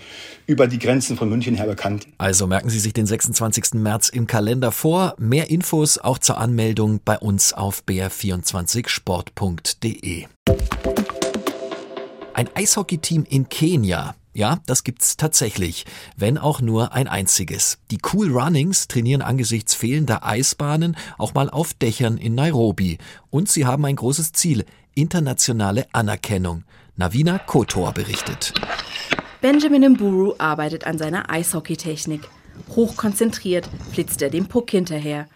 über 0.46 0.66
die 0.66 0.78
Grenzen 0.78 1.18
von 1.18 1.28
München 1.28 1.54
her 1.54 1.66
bekannt. 1.66 2.06
Also 2.16 2.46
merken 2.46 2.70
Sie 2.70 2.78
sich 2.78 2.94
den 2.94 3.04
26. 3.04 3.74
März 3.74 4.08
im 4.08 4.26
Kalender 4.26 4.72
vor. 4.72 5.14
Mehr 5.18 5.50
Infos 5.50 5.98
auch 5.98 6.18
zur 6.18 6.38
Anmeldung 6.38 7.00
bei 7.04 7.18
uns 7.18 7.52
auf 7.52 7.82
br24sport.de. 7.86 10.24
Ein 12.32 12.48
Eishockeyteam 12.54 13.26
in 13.28 13.50
Kenia 13.50 14.14
ja, 14.34 14.58
das 14.66 14.82
gibt's 14.82 15.16
tatsächlich, 15.16 15.86
wenn 16.16 16.38
auch 16.38 16.60
nur 16.60 16.92
ein 16.92 17.06
einziges. 17.06 17.78
Die 17.92 17.98
Cool 18.12 18.36
Runnings 18.36 18.88
trainieren 18.88 19.22
angesichts 19.22 19.74
fehlender 19.74 20.26
Eisbahnen 20.26 20.96
auch 21.18 21.34
mal 21.34 21.48
auf 21.48 21.72
Dächern 21.72 22.18
in 22.18 22.34
Nairobi. 22.34 22.98
Und 23.30 23.48
sie 23.48 23.64
haben 23.64 23.84
ein 23.84 23.94
großes 23.94 24.32
Ziel, 24.32 24.64
internationale 24.94 25.86
Anerkennung. 25.92 26.64
Navina 26.96 27.38
Kotor 27.38 27.92
berichtet. 27.92 28.52
Benjamin 29.40 29.92
Mburu 29.92 30.34
arbeitet 30.38 30.84
an 30.84 30.98
seiner 30.98 31.30
Eishockeytechnik. 31.30 32.22
Hochkonzentriert 32.74 33.68
flitzt 33.92 34.20
er 34.20 34.30
dem 34.30 34.46
Puck 34.46 34.70
hinterher. 34.70 35.26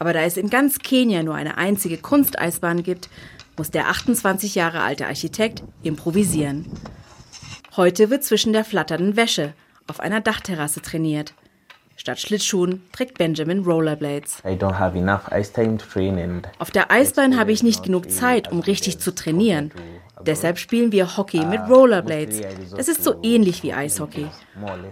Aber 0.00 0.12
da 0.12 0.22
es 0.22 0.36
in 0.36 0.50
ganz 0.50 0.80
Kenia 0.80 1.22
nur 1.22 1.36
eine 1.36 1.58
einzige 1.58 1.96
Kunsteisbahn 1.96 2.82
gibt, 2.82 3.08
muss 3.56 3.70
der 3.70 3.88
28 3.88 4.56
Jahre 4.56 4.80
alte 4.80 5.06
Architekt 5.06 5.62
improvisieren. 5.84 6.66
Heute 7.74 8.10
wird 8.10 8.22
zwischen 8.22 8.52
der 8.52 8.66
flatternden 8.66 9.16
Wäsche 9.16 9.54
auf 9.86 9.98
einer 9.98 10.20
Dachterrasse 10.20 10.82
trainiert. 10.82 11.32
Statt 11.96 12.20
Schlittschuhen 12.20 12.82
trägt 12.92 13.16
Benjamin 13.16 13.64
Rollerblades. 13.64 14.42
Auf 16.58 16.70
der 16.70 16.90
Eisbahn 16.90 17.38
habe 17.38 17.52
ich 17.52 17.62
nicht 17.62 17.82
genug 17.82 18.10
Zeit, 18.10 18.52
um 18.52 18.60
richtig 18.60 18.98
zu 18.98 19.14
trainieren. 19.14 19.70
Deshalb 20.26 20.58
spielen 20.58 20.92
wir 20.92 21.16
Hockey 21.16 21.46
mit 21.46 21.60
Rollerblades. 21.68 22.42
Das 22.76 22.88
ist 22.88 23.04
so 23.04 23.14
ähnlich 23.22 23.62
wie 23.62 23.72
Eishockey. 23.72 24.26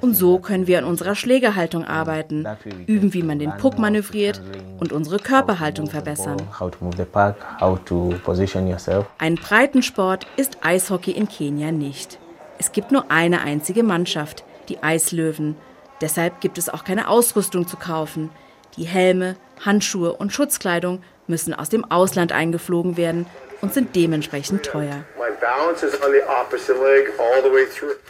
Und 0.00 0.14
so 0.14 0.38
können 0.38 0.66
wir 0.66 0.78
an 0.78 0.84
unserer 0.84 1.14
Schlägerhaltung 1.14 1.84
arbeiten, 1.84 2.46
üben, 2.86 3.12
wie 3.12 3.22
man 3.22 3.38
den 3.38 3.54
Puck 3.58 3.78
manövriert 3.78 4.40
und 4.78 4.92
unsere 4.92 5.18
Körperhaltung 5.18 5.86
verbessern. 5.86 6.38
Ein 9.18 9.34
Breitensport 9.34 10.26
ist 10.36 10.58
Eishockey 10.62 11.10
in 11.10 11.28
Kenia 11.28 11.72
nicht. 11.72 12.18
Es 12.60 12.72
gibt 12.72 12.92
nur 12.92 13.10
eine 13.10 13.40
einzige 13.40 13.82
Mannschaft, 13.82 14.44
die 14.68 14.82
Eislöwen. 14.82 15.56
Deshalb 16.02 16.42
gibt 16.42 16.58
es 16.58 16.68
auch 16.68 16.84
keine 16.84 17.08
Ausrüstung 17.08 17.66
zu 17.66 17.78
kaufen. 17.78 18.28
Die 18.76 18.84
Helme, 18.84 19.36
Handschuhe 19.64 20.12
und 20.12 20.30
Schutzkleidung 20.30 21.02
müssen 21.26 21.54
aus 21.54 21.70
dem 21.70 21.90
Ausland 21.90 22.32
eingeflogen 22.32 22.98
werden 22.98 23.24
und 23.62 23.72
sind 23.72 23.96
dementsprechend 23.96 24.62
teuer. 24.62 25.04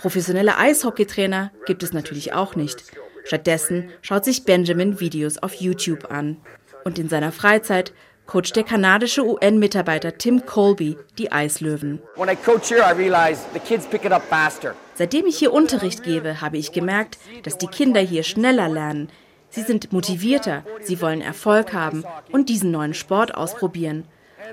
Professionelle 0.00 0.58
Eishockeytrainer 0.58 1.52
gibt 1.66 1.84
es 1.84 1.92
natürlich 1.92 2.32
auch 2.32 2.56
nicht. 2.56 2.82
Stattdessen 3.22 3.90
schaut 4.02 4.24
sich 4.24 4.44
Benjamin 4.44 4.98
Videos 4.98 5.38
auf 5.38 5.54
YouTube 5.54 6.10
an. 6.10 6.38
Und 6.82 6.98
in 6.98 7.08
seiner 7.08 7.30
Freizeit 7.30 7.92
coacht 8.30 8.54
der 8.54 8.62
kanadische 8.62 9.26
UN-Mitarbeiter 9.26 10.16
Tim 10.16 10.46
Colby 10.46 10.96
die 11.18 11.32
Eislöwen. 11.32 12.00
Seitdem 14.94 15.26
ich 15.26 15.36
hier 15.36 15.52
Unterricht 15.52 16.04
gebe, 16.04 16.40
habe 16.40 16.56
ich 16.56 16.70
gemerkt, 16.70 17.18
dass 17.42 17.58
die 17.58 17.66
Kinder 17.66 18.00
hier 18.00 18.22
schneller 18.22 18.68
lernen. 18.68 19.08
Sie 19.48 19.62
sind 19.62 19.92
motivierter, 19.92 20.62
sie 20.80 21.00
wollen 21.00 21.22
Erfolg 21.22 21.72
haben 21.72 22.04
und 22.30 22.48
diesen 22.48 22.70
neuen 22.70 22.94
Sport 22.94 23.34
ausprobieren. 23.34 24.04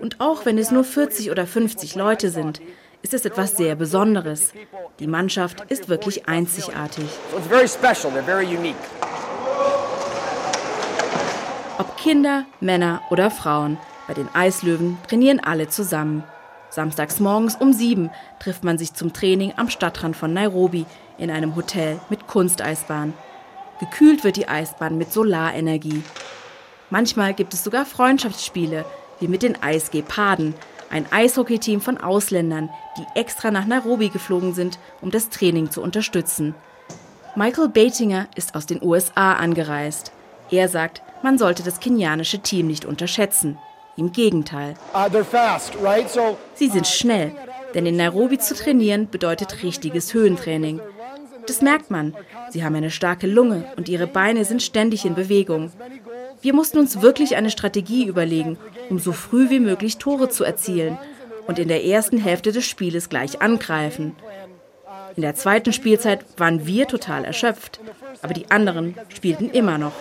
Und 0.01 0.19
auch 0.19 0.47
wenn 0.47 0.57
es 0.57 0.71
nur 0.71 0.83
40 0.83 1.29
oder 1.29 1.45
50 1.45 1.93
Leute 1.93 2.31
sind, 2.31 2.61
ist 3.03 3.13
es 3.13 3.25
etwas 3.25 3.57
sehr 3.57 3.75
Besonderes. 3.75 4.53
Die 4.99 5.05
Mannschaft 5.05 5.69
ist 5.69 5.87
wirklich 5.87 6.27
einzigartig. 6.27 7.05
Ob 11.79 11.95
Kinder, 11.95 12.45
Männer 12.59 13.03
oder 13.11 13.29
Frauen, 13.29 13.77
bei 14.07 14.15
den 14.15 14.33
Eislöwen 14.33 14.97
trainieren 15.07 15.39
alle 15.39 15.69
zusammen. 15.69 16.23
Samstags 16.71 17.19
morgens 17.19 17.55
um 17.55 17.71
sieben 17.71 18.09
trifft 18.39 18.63
man 18.63 18.79
sich 18.79 18.95
zum 18.95 19.13
Training 19.13 19.53
am 19.57 19.69
Stadtrand 19.69 20.15
von 20.15 20.33
Nairobi 20.33 20.87
in 21.19 21.29
einem 21.29 21.55
Hotel 21.55 21.99
mit 22.09 22.25
Kunsteisbahn. 22.25 23.13
Gekühlt 23.79 24.23
wird 24.23 24.37
die 24.37 24.47
Eisbahn 24.47 24.97
mit 24.97 25.13
Solarenergie. 25.13 26.03
Manchmal 26.89 27.35
gibt 27.35 27.53
es 27.53 27.63
sogar 27.63 27.85
Freundschaftsspiele, 27.85 28.83
wie 29.19 29.27
mit 29.27 29.43
den 29.43 29.61
Eisgeparden, 29.61 30.55
ein 30.89 31.05
Eishockeyteam 31.11 31.81
von 31.81 31.99
Ausländern, 31.99 32.71
die 32.97 33.19
extra 33.19 33.51
nach 33.51 33.67
Nairobi 33.67 34.09
geflogen 34.09 34.55
sind, 34.55 34.79
um 35.01 35.11
das 35.11 35.29
Training 35.29 35.69
zu 35.69 35.83
unterstützen. 35.83 36.55
Michael 37.35 37.69
Batinger 37.69 38.27
ist 38.33 38.55
aus 38.55 38.65
den 38.65 38.81
USA 38.81 39.33
angereist. 39.33 40.11
Er 40.51 40.69
sagt, 40.69 41.01
man 41.23 41.37
sollte 41.37 41.63
das 41.63 41.79
kenianische 41.79 42.39
Team 42.39 42.67
nicht 42.67 42.85
unterschätzen. 42.85 43.57
Im 43.97 44.11
Gegenteil. 44.11 44.75
Uh, 44.93 46.35
Sie 46.53 46.67
sind 46.67 46.85
schnell, 46.85 47.31
denn 47.73 47.87
in 47.87 47.97
Nairobi 47.97 48.37
zu 48.37 48.53
trainieren 48.53 49.09
bedeutet 49.09 49.63
richtiges 49.63 50.13
Höhentraining. 50.13 50.79
Das 51.47 51.61
merkt 51.61 51.89
man. 51.89 52.15
Sie 52.51 52.63
haben 52.63 52.75
eine 52.75 52.91
starke 52.91 53.25
Lunge 53.25 53.65
und 53.75 53.89
ihre 53.89 54.05
Beine 54.05 54.45
sind 54.45 54.61
ständig 54.61 55.05
in 55.05 55.15
Bewegung. 55.15 55.71
Wir 56.41 56.53
mussten 56.53 56.77
uns 56.77 57.01
wirklich 57.01 57.35
eine 57.35 57.49
Strategie 57.49 58.05
überlegen, 58.05 58.57
um 58.89 58.99
so 58.99 59.13
früh 59.13 59.49
wie 59.49 59.59
möglich 59.59 59.97
Tore 59.97 60.29
zu 60.29 60.43
erzielen 60.43 60.99
und 61.47 61.57
in 61.57 61.67
der 61.67 61.83
ersten 61.83 62.19
Hälfte 62.19 62.51
des 62.51 62.65
Spieles 62.65 63.09
gleich 63.09 63.41
angreifen. 63.41 64.15
In 65.17 65.23
der 65.23 65.33
zweiten 65.33 65.73
Spielzeit 65.73 66.23
waren 66.37 66.67
wir 66.67 66.87
total 66.87 67.25
erschöpft, 67.25 67.79
aber 68.21 68.35
die 68.35 68.51
anderen 68.51 68.93
spielten 69.09 69.49
immer 69.49 69.79
noch. 69.79 69.93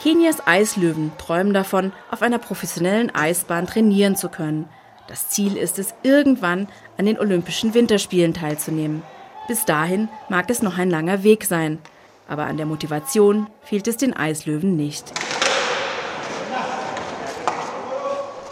Kenias 0.00 0.46
Eislöwen 0.46 1.10
träumen 1.18 1.52
davon, 1.52 1.90
auf 2.12 2.22
einer 2.22 2.38
professionellen 2.38 3.12
Eisbahn 3.12 3.66
trainieren 3.66 4.14
zu 4.14 4.28
können. 4.28 4.68
Das 5.08 5.28
Ziel 5.28 5.56
ist 5.56 5.80
es, 5.80 5.92
irgendwann 6.04 6.68
an 6.98 7.06
den 7.06 7.18
Olympischen 7.18 7.74
Winterspielen 7.74 8.32
teilzunehmen. 8.32 9.02
Bis 9.48 9.64
dahin 9.64 10.08
mag 10.28 10.48
es 10.48 10.62
noch 10.62 10.78
ein 10.78 10.88
langer 10.88 11.24
Weg 11.24 11.42
sein, 11.46 11.80
aber 12.28 12.44
an 12.44 12.58
der 12.58 12.66
Motivation 12.66 13.48
fehlt 13.64 13.88
es 13.88 13.96
den 13.96 14.16
Eislöwen 14.16 14.76
nicht. 14.76 15.12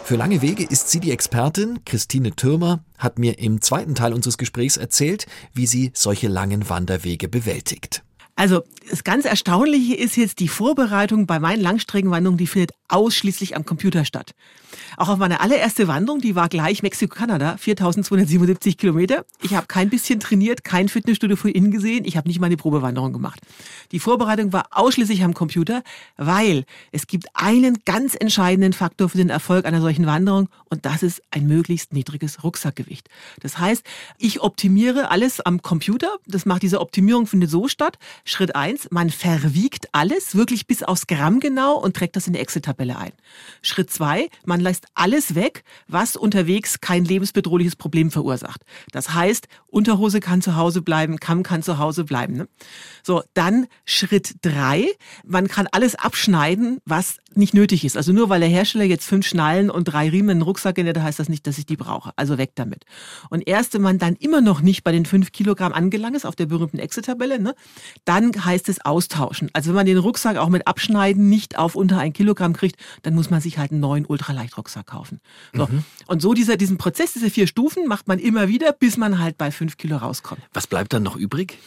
Für 0.09 0.15
lange 0.15 0.41
Wege 0.41 0.63
ist 0.63 0.89
sie 0.89 0.99
die 0.99 1.11
Expertin. 1.11 1.85
Christine 1.85 2.35
Türmer 2.35 2.83
hat 2.97 3.19
mir 3.19 3.37
im 3.37 3.61
zweiten 3.61 3.93
Teil 3.93 4.11
unseres 4.11 4.39
Gesprächs 4.39 4.75
erzählt, 4.75 5.27
wie 5.53 5.67
sie 5.67 5.91
solche 5.93 6.27
langen 6.27 6.67
Wanderwege 6.67 7.27
bewältigt. 7.27 8.01
Also 8.39 8.63
das 8.89 9.03
ganz 9.03 9.25
Erstaunliche 9.25 9.95
ist 9.95 10.15
jetzt 10.15 10.39
die 10.39 10.47
Vorbereitung 10.47 11.27
bei 11.27 11.39
meinen 11.39 11.61
Langstreckenwanderungen, 11.61 12.37
die 12.37 12.47
findet 12.47 12.71
ausschließlich 12.87 13.57
am 13.57 13.65
Computer 13.65 14.05
statt. 14.05 14.31
Auch 14.95 15.09
auf 15.09 15.17
meine 15.17 15.41
allererste 15.41 15.87
Wanderung, 15.89 16.21
die 16.21 16.35
war 16.35 16.47
gleich 16.47 16.81
Mexiko-Kanada, 16.81 17.57
4277 17.57 18.77
Kilometer. 18.77 19.25
Ich 19.41 19.55
habe 19.55 19.67
kein 19.67 19.89
bisschen 19.89 20.21
trainiert, 20.21 20.63
kein 20.63 20.87
Fitnessstudio 20.87 21.35
von 21.35 21.51
innen 21.51 21.71
gesehen, 21.71 22.05
ich 22.05 22.15
habe 22.15 22.29
nicht 22.29 22.39
mal 22.39 22.47
eine 22.47 22.55
Probewanderung 22.55 23.11
gemacht. 23.11 23.41
Die 23.91 23.99
Vorbereitung 23.99 24.53
war 24.53 24.67
ausschließlich 24.71 25.23
am 25.23 25.33
Computer, 25.33 25.83
weil 26.15 26.65
es 26.91 27.07
gibt 27.07 27.27
einen 27.33 27.79
ganz 27.83 28.15
entscheidenden 28.15 28.71
Faktor 28.73 29.09
für 29.09 29.17
den 29.17 29.29
Erfolg 29.29 29.65
einer 29.65 29.81
solchen 29.81 30.05
Wanderung 30.05 30.47
und 30.69 30.85
das 30.85 31.03
ist 31.03 31.21
ein 31.31 31.45
möglichst 31.45 31.93
niedriges 31.93 32.43
Rucksackgewicht. 32.43 33.09
Das 33.41 33.57
heißt, 33.57 33.83
ich 34.17 34.41
optimiere 34.41 35.11
alles 35.11 35.41
am 35.41 35.61
Computer. 35.61 36.15
Das 36.25 36.45
macht 36.45 36.63
diese 36.63 36.79
Optimierung 36.79 37.27
findet 37.27 37.49
so 37.49 37.67
statt. 37.67 37.97
Schritt 38.29 38.55
eins: 38.55 38.87
man 38.91 39.09
verwiegt 39.09 39.89
alles 39.91 40.35
wirklich 40.35 40.67
bis 40.67 40.83
aufs 40.83 41.07
Gramm 41.07 41.39
genau 41.39 41.77
und 41.77 41.95
trägt 41.95 42.15
das 42.15 42.27
in 42.27 42.33
die 42.33 42.39
Excel-Tabelle 42.39 42.97
ein. 42.97 43.11
Schritt 43.63 43.89
zwei: 43.89 44.29
man 44.45 44.59
lässt 44.59 44.85
alles 44.93 45.33
weg, 45.33 45.63
was 45.87 46.15
unterwegs 46.15 46.79
kein 46.79 47.05
lebensbedrohliches 47.05 47.75
Problem 47.75 48.11
verursacht. 48.11 48.63
Das 48.91 49.13
heißt, 49.13 49.47
Unterhose 49.67 50.19
kann 50.19 50.41
zu 50.41 50.55
Hause 50.55 50.81
bleiben, 50.81 51.19
Kamm 51.19 51.41
kann 51.41 51.63
zu 51.63 51.79
Hause 51.79 52.03
bleiben. 52.03 52.35
Ne? 52.35 52.47
So, 53.03 53.23
dann 53.33 53.65
Schritt 53.85 54.35
drei. 54.41 54.85
Man 55.25 55.47
kann 55.47 55.67
alles 55.71 55.95
abschneiden, 55.95 56.79
was 56.85 57.17
nicht 57.33 57.53
nötig 57.53 57.83
ist. 57.85 57.97
Also 57.97 58.11
nur 58.11 58.29
weil 58.29 58.39
der 58.41 58.49
Hersteller 58.49 58.85
jetzt 58.85 59.05
fünf 59.05 59.27
Schnallen 59.27 59.69
und 59.69 59.85
drei 59.85 60.09
Riemen 60.09 60.29
in 60.29 60.37
den 60.39 60.43
Rucksack 60.43 60.75
genäht, 60.75 60.97
heißt 60.97 61.19
das 61.19 61.29
nicht, 61.29 61.47
dass 61.47 61.57
ich 61.57 61.65
die 61.65 61.77
brauche. 61.77 62.11
Also 62.15 62.37
weg 62.37 62.51
damit. 62.55 62.85
Und 63.29 63.47
erst 63.47 63.73
wenn 63.73 63.81
man 63.81 63.97
dann 63.97 64.15
immer 64.15 64.41
noch 64.41 64.61
nicht 64.61 64.83
bei 64.83 64.91
den 64.91 65.05
fünf 65.05 65.31
Kilogramm 65.31 65.73
angelangt 65.73 66.15
ist, 66.15 66.25
auf 66.25 66.35
der 66.35 66.45
berühmten 66.45 66.79
Excel-Tabelle, 66.79 67.39
ne, 67.39 67.55
dann 68.09 68.43
heißt 68.43 68.69
es 68.69 68.83
austauschen. 68.83 69.51
Also 69.53 69.69
wenn 69.69 69.75
man 69.75 69.85
den 69.85 69.99
Rucksack 69.99 70.37
auch 70.37 70.49
mit 70.49 70.65
Abschneiden 70.65 71.29
nicht 71.29 71.59
auf 71.59 71.75
unter 71.75 71.99
ein 71.99 72.11
Kilogramm 72.11 72.53
kriegt, 72.53 72.75
dann 73.03 73.13
muss 73.13 73.29
man 73.29 73.39
sich 73.39 73.59
halt 73.59 73.71
einen 73.71 73.81
neuen 73.81 74.07
Ultraleichtrucksack 74.07 74.87
kaufen. 74.87 75.19
So. 75.53 75.67
Mhm. 75.67 75.83
Und 76.07 76.19
so 76.19 76.33
dieser, 76.33 76.57
diesen 76.57 76.79
Prozess, 76.79 77.13
diese 77.13 77.29
vier 77.29 77.45
Stufen 77.45 77.87
macht 77.87 78.07
man 78.07 78.17
immer 78.17 78.47
wieder, 78.47 78.73
bis 78.73 78.97
man 78.97 79.19
halt 79.19 79.37
bei 79.37 79.51
fünf 79.51 79.77
Kilo 79.77 79.97
rauskommt. 79.97 80.41
Was 80.53 80.65
bleibt 80.65 80.91
dann 80.91 81.03
noch 81.03 81.17
übrig? 81.17 81.59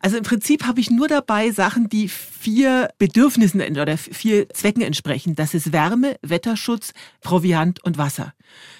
Also 0.00 0.16
im 0.16 0.24
Prinzip 0.24 0.64
habe 0.66 0.80
ich 0.80 0.90
nur 0.90 1.06
dabei 1.06 1.52
Sachen, 1.52 1.88
die 1.88 2.08
vier 2.08 2.90
Bedürfnissen 2.98 3.60
oder 3.60 3.96
vier 3.96 4.48
Zwecken 4.48 4.82
entsprechen. 4.82 5.36
Das 5.36 5.54
ist 5.54 5.72
Wärme, 5.72 6.16
Wetterschutz, 6.22 6.94
Proviant 7.20 7.84
und 7.84 7.96
Wasser. 7.96 8.34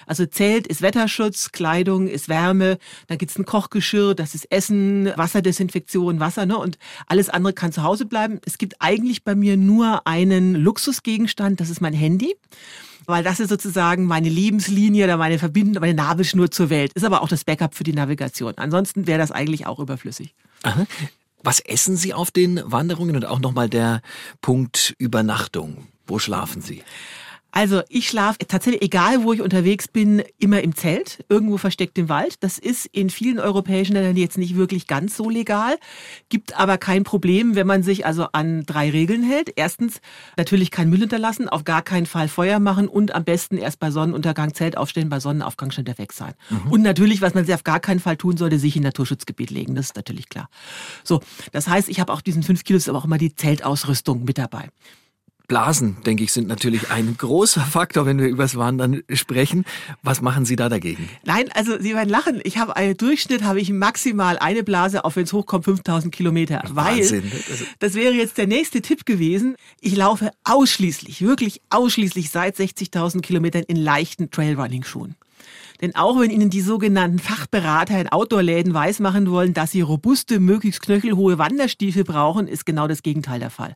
Also 0.05 0.25
Zelt 0.25 0.67
ist 0.67 0.81
Wetterschutz, 0.81 1.51
Kleidung 1.51 2.07
ist 2.07 2.29
Wärme, 2.29 2.77
dann 3.07 3.17
gibt's 3.17 3.37
ein 3.37 3.45
Kochgeschirr, 3.45 4.15
das 4.15 4.35
ist 4.35 4.51
Essen, 4.51 5.11
Wasserdesinfektion, 5.15 6.19
Wasser, 6.19 6.45
ne? 6.45 6.57
Und 6.57 6.77
alles 7.07 7.29
andere 7.29 7.53
kann 7.53 7.71
zu 7.71 7.83
Hause 7.83 8.05
bleiben. 8.05 8.39
Es 8.45 8.57
gibt 8.57 8.75
eigentlich 8.79 9.23
bei 9.23 9.35
mir 9.35 9.57
nur 9.57 10.07
einen 10.07 10.55
Luxusgegenstand, 10.55 11.59
das 11.59 11.69
ist 11.69 11.81
mein 11.81 11.93
Handy 11.93 12.35
weil 13.07 13.23
das 13.23 13.39
ist 13.39 13.49
sozusagen 13.49 14.05
meine 14.05 14.29
Lebenslinie 14.29 15.05
oder 15.05 15.17
meine 15.17 15.39
Verbindung, 15.39 15.79
meine 15.81 15.93
Nabelschnur 15.93 16.51
zur 16.51 16.69
Welt. 16.69 16.91
Ist 16.93 17.05
aber 17.05 17.23
auch 17.23 17.29
das 17.29 17.45
Backup 17.45 17.73
für 17.73 17.85
die 17.85 17.93
Navigation. 17.93 18.53
Ansonsten 18.57 19.07
wäre 19.07 19.17
das 19.17 19.31
eigentlich 19.31 19.65
auch 19.65 19.79
überflüssig. 19.79 20.35
Aha. 20.63 20.85
Was 21.41 21.61
essen 21.61 21.95
Sie 21.95 22.13
auf 22.13 22.31
den 22.31 22.61
Wanderungen 22.65 23.15
und 23.15 23.25
auch 23.25 23.39
nochmal 23.39 23.69
der 23.69 24.01
Punkt 24.41 24.93
Übernachtung? 24.97 25.87
Wo 26.05 26.19
schlafen 26.19 26.61
Sie? 26.61 26.83
Also 27.51 27.81
ich 27.89 28.07
schlafe 28.07 28.39
tatsächlich, 28.47 28.83
egal 28.83 29.23
wo 29.23 29.33
ich 29.33 29.41
unterwegs 29.41 29.87
bin, 29.87 30.21
immer 30.37 30.61
im 30.61 30.75
Zelt, 30.75 31.25
irgendwo 31.29 31.57
versteckt 31.57 31.97
im 31.97 32.09
Wald. 32.09 32.43
Das 32.43 32.59
ist 32.59 32.85
in 32.87 33.09
vielen 33.09 33.39
europäischen 33.39 33.93
Ländern 33.93 34.15
jetzt 34.15 34.37
nicht 34.37 34.55
wirklich 34.55 34.85
ganz 34.85 35.17
so 35.17 35.29
legal, 35.29 35.77
gibt 36.29 36.57
aber 36.59 36.77
kein 36.77 37.03
Problem, 37.03 37.55
wenn 37.55 37.65
man 37.65 37.83
sich 37.83 38.05
also 38.05 38.27
an 38.33 38.63
drei 38.65 38.89
Regeln 38.91 39.23
hält. 39.23 39.53
Erstens, 39.55 40.01
natürlich 40.35 40.71
kein 40.71 40.89
Müll 40.89 40.99
hinterlassen, 40.99 41.49
auf 41.49 41.63
gar 41.63 41.81
keinen 41.81 42.05
Fall 42.05 42.27
Feuer 42.27 42.59
machen 42.59 42.87
und 42.87 43.15
am 43.15 43.23
besten 43.23 43.57
erst 43.57 43.79
bei 43.79 43.91
Sonnenuntergang 43.91 44.53
Zelt 44.53 44.77
aufstellen, 44.77 45.09
bei 45.09 45.19
Sonnenaufgang 45.19 45.71
schon 45.71 45.87
weg 45.87 46.11
sein. 46.13 46.33
Mhm. 46.49 46.71
Und 46.71 46.81
natürlich, 46.81 47.21
was 47.21 47.33
man 47.33 47.45
sich 47.45 47.55
auf 47.55 47.63
gar 47.63 47.79
keinen 47.79 47.99
Fall 47.99 48.17
tun 48.17 48.37
sollte, 48.37 48.59
sich 48.59 48.75
in 48.75 48.83
Naturschutzgebiet 48.83 49.51
legen, 49.51 49.73
das 49.73 49.87
ist 49.87 49.95
natürlich 49.95 50.29
klar. 50.29 50.49
So, 51.03 51.21
das 51.53 51.67
heißt, 51.67 51.89
ich 51.89 51.99
habe 51.99 52.11
auch 52.11 52.21
diesen 52.21 52.43
fünf 52.43 52.63
Kilos, 52.65 52.89
aber 52.89 52.97
auch 52.97 53.05
immer 53.05 53.17
die 53.17 53.33
Zeltausrüstung 53.33 54.25
mit 54.25 54.37
dabei. 54.37 54.69
Blasen, 55.47 55.97
denke 56.05 56.23
ich, 56.23 56.33
sind 56.33 56.47
natürlich 56.47 56.91
ein 56.91 57.15
großer 57.17 57.61
Faktor, 57.61 58.05
wenn 58.05 58.19
wir 58.19 58.27
übers 58.27 58.57
Wandern 58.57 59.01
sprechen. 59.13 59.63
Was 60.03 60.21
machen 60.21 60.43
Sie 60.43 60.57
da 60.57 60.67
dagegen? 60.67 61.09
Nein, 61.23 61.49
also 61.53 61.79
Sie 61.79 61.95
werden 61.95 62.09
lachen. 62.09 62.41
Ich 62.43 62.57
habe 62.57 62.75
einen 62.75 62.97
Durchschnitt, 62.97 63.43
habe 63.43 63.61
ich 63.61 63.71
maximal 63.71 64.37
eine 64.39 64.63
Blase, 64.63 65.05
auch 65.05 65.15
wenn 65.15 65.23
es 65.23 65.31
hochkommt, 65.31 65.65
5000 65.65 66.13
Kilometer. 66.13 66.61
Wahnsinn. 66.69 67.31
Weil, 67.31 67.41
also 67.49 67.65
das 67.79 67.93
wäre 67.93 68.13
jetzt 68.13 68.37
der 68.37 68.47
nächste 68.47 68.81
Tipp 68.81 69.05
gewesen. 69.05 69.55
Ich 69.79 69.95
laufe 69.95 70.31
ausschließlich, 70.43 71.21
wirklich 71.21 71.61
ausschließlich 71.69 72.29
seit 72.29 72.57
60.000 72.57 73.21
Kilometern 73.21 73.63
in 73.63 73.77
leichten 73.77 74.29
Trailrunning-Schuhen. 74.29 75.15
Denn 75.81 75.95
auch 75.95 76.19
wenn 76.19 76.31
Ihnen 76.31 76.49
die 76.49 76.61
sogenannten 76.61 77.19
Fachberater 77.19 77.99
in 77.99 78.09
Outdoor-Läden 78.09 78.73
weismachen 78.73 79.29
wollen, 79.29 79.53
dass 79.53 79.71
Sie 79.71 79.81
robuste, 79.81 80.39
möglichst 80.39 80.81
knöchelhohe 80.81 81.37
Wanderstiefel 81.37 82.03
brauchen, 82.03 82.47
ist 82.47 82.65
genau 82.65 82.87
das 82.87 83.03
Gegenteil 83.03 83.39
der 83.39 83.49
Fall. 83.49 83.75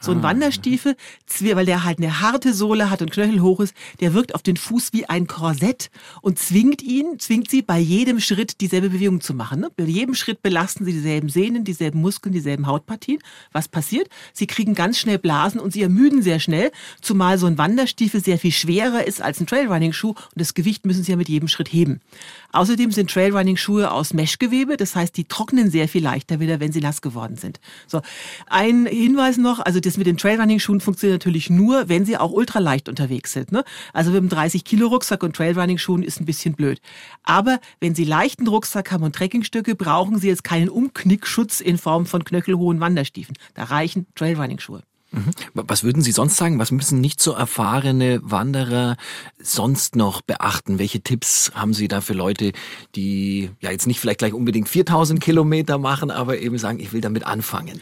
So 0.00 0.12
ein 0.12 0.20
ah. 0.20 0.24
Wanderstiefel, 0.24 0.96
weil 1.40 1.66
der 1.66 1.84
halt 1.84 1.98
eine 1.98 2.20
harte 2.20 2.54
Sohle 2.54 2.90
hat 2.90 3.02
und 3.02 3.10
knöchelhoch 3.10 3.60
ist, 3.60 3.74
der 4.00 4.14
wirkt 4.14 4.34
auf 4.34 4.42
den 4.42 4.56
Fuß 4.56 4.92
wie 4.92 5.06
ein 5.06 5.26
Korsett 5.26 5.90
und 6.22 6.38
zwingt 6.38 6.82
ihn, 6.82 7.18
zwingt 7.18 7.50
Sie 7.50 7.62
bei 7.62 7.78
jedem 7.78 8.20
Schritt 8.20 8.60
dieselbe 8.60 8.90
Bewegung 8.90 9.20
zu 9.20 9.34
machen. 9.34 9.60
Ne? 9.60 9.70
Bei 9.76 9.84
jedem 9.84 10.14
Schritt 10.14 10.42
belasten 10.42 10.84
Sie 10.84 10.92
dieselben 10.92 11.28
Sehnen, 11.28 11.64
dieselben 11.64 12.00
Muskeln, 12.00 12.32
dieselben 12.32 12.66
Hautpartien. 12.66 13.20
Was 13.52 13.68
passiert? 13.68 14.08
Sie 14.32 14.46
kriegen 14.46 14.74
ganz 14.74 14.98
schnell 14.98 15.18
Blasen 15.18 15.60
und 15.60 15.72
Sie 15.72 15.82
ermüden 15.82 16.22
sehr 16.22 16.40
schnell, 16.40 16.70
zumal 17.00 17.38
so 17.38 17.46
ein 17.46 17.58
Wanderstiefel 17.58 18.22
sehr 18.22 18.38
viel 18.38 18.52
schwerer 18.52 19.06
ist 19.06 19.22
als 19.22 19.40
ein 19.40 19.46
Trailrunning-Schuh 19.46 20.10
und 20.10 20.18
das 20.34 20.54
Gewicht 20.54 20.86
müssen 20.86 21.02
Sie 21.04 21.12
ja 21.12 21.16
mit 21.16 21.28
jedem 21.28 21.37
jedem 21.38 21.48
Schritt 21.48 21.72
heben. 21.72 22.00
Außerdem 22.52 22.90
sind 22.90 23.10
Trailrunning-Schuhe 23.10 23.90
aus 23.90 24.12
Meshgewebe, 24.12 24.76
das 24.76 24.96
heißt, 24.96 25.16
die 25.16 25.24
trocknen 25.24 25.70
sehr 25.70 25.88
viel 25.88 26.02
leichter 26.02 26.40
wieder, 26.40 26.60
wenn 26.60 26.72
sie 26.72 26.80
nass 26.80 27.00
geworden 27.00 27.36
sind. 27.36 27.60
So, 27.86 28.00
ein 28.48 28.86
Hinweis 28.86 29.36
noch, 29.36 29.60
also 29.60 29.80
das 29.80 29.96
mit 29.96 30.06
den 30.06 30.16
Trailrunning-Schuhen 30.16 30.80
funktioniert 30.80 31.20
natürlich 31.22 31.50
nur, 31.50 31.88
wenn 31.88 32.04
sie 32.04 32.16
auch 32.16 32.32
ultraleicht 32.32 32.88
unterwegs 32.88 33.32
sind. 33.32 33.52
Ne? 33.52 33.64
Also 33.92 34.10
mit 34.10 34.18
einem 34.20 34.28
30-Kilo-Rucksack 34.30 35.22
und 35.22 35.36
Trailrunning-Schuhen 35.36 36.02
ist 36.02 36.20
ein 36.20 36.24
bisschen 36.26 36.54
blöd. 36.54 36.80
Aber 37.22 37.60
wenn 37.80 37.94
Sie 37.94 38.04
leichten 38.04 38.48
Rucksack 38.48 38.90
haben 38.90 39.04
und 39.04 39.14
Trekkingstücke, 39.14 39.74
brauchen 39.74 40.18
Sie 40.18 40.28
jetzt 40.28 40.44
keinen 40.44 40.68
Umknickschutz 40.68 41.60
in 41.60 41.78
Form 41.78 42.06
von 42.06 42.24
knöchelhohen 42.24 42.80
Wanderstiefeln. 42.80 43.36
Da 43.54 43.64
reichen 43.64 44.06
Trailrunning-Schuhe. 44.14 44.82
Mhm. 45.10 45.30
Was 45.54 45.84
würden 45.84 46.02
Sie 46.02 46.12
sonst 46.12 46.36
sagen? 46.36 46.58
Was 46.58 46.70
müssen 46.70 47.00
nicht 47.00 47.20
so 47.20 47.32
erfahrene 47.32 48.20
Wanderer 48.22 48.96
sonst 49.38 49.96
noch 49.96 50.20
beachten? 50.20 50.78
Welche 50.78 51.00
Tipps 51.00 51.50
haben 51.54 51.72
Sie 51.72 51.88
da 51.88 52.00
für 52.00 52.12
Leute, 52.12 52.52
die 52.94 53.50
ja 53.60 53.70
jetzt 53.70 53.86
nicht 53.86 54.00
vielleicht 54.00 54.18
gleich 54.18 54.34
unbedingt 54.34 54.68
4000 54.68 55.20
Kilometer 55.20 55.78
machen, 55.78 56.10
aber 56.10 56.38
eben 56.38 56.58
sagen, 56.58 56.78
ich 56.78 56.92
will 56.92 57.00
damit 57.00 57.24
anfangen? 57.24 57.80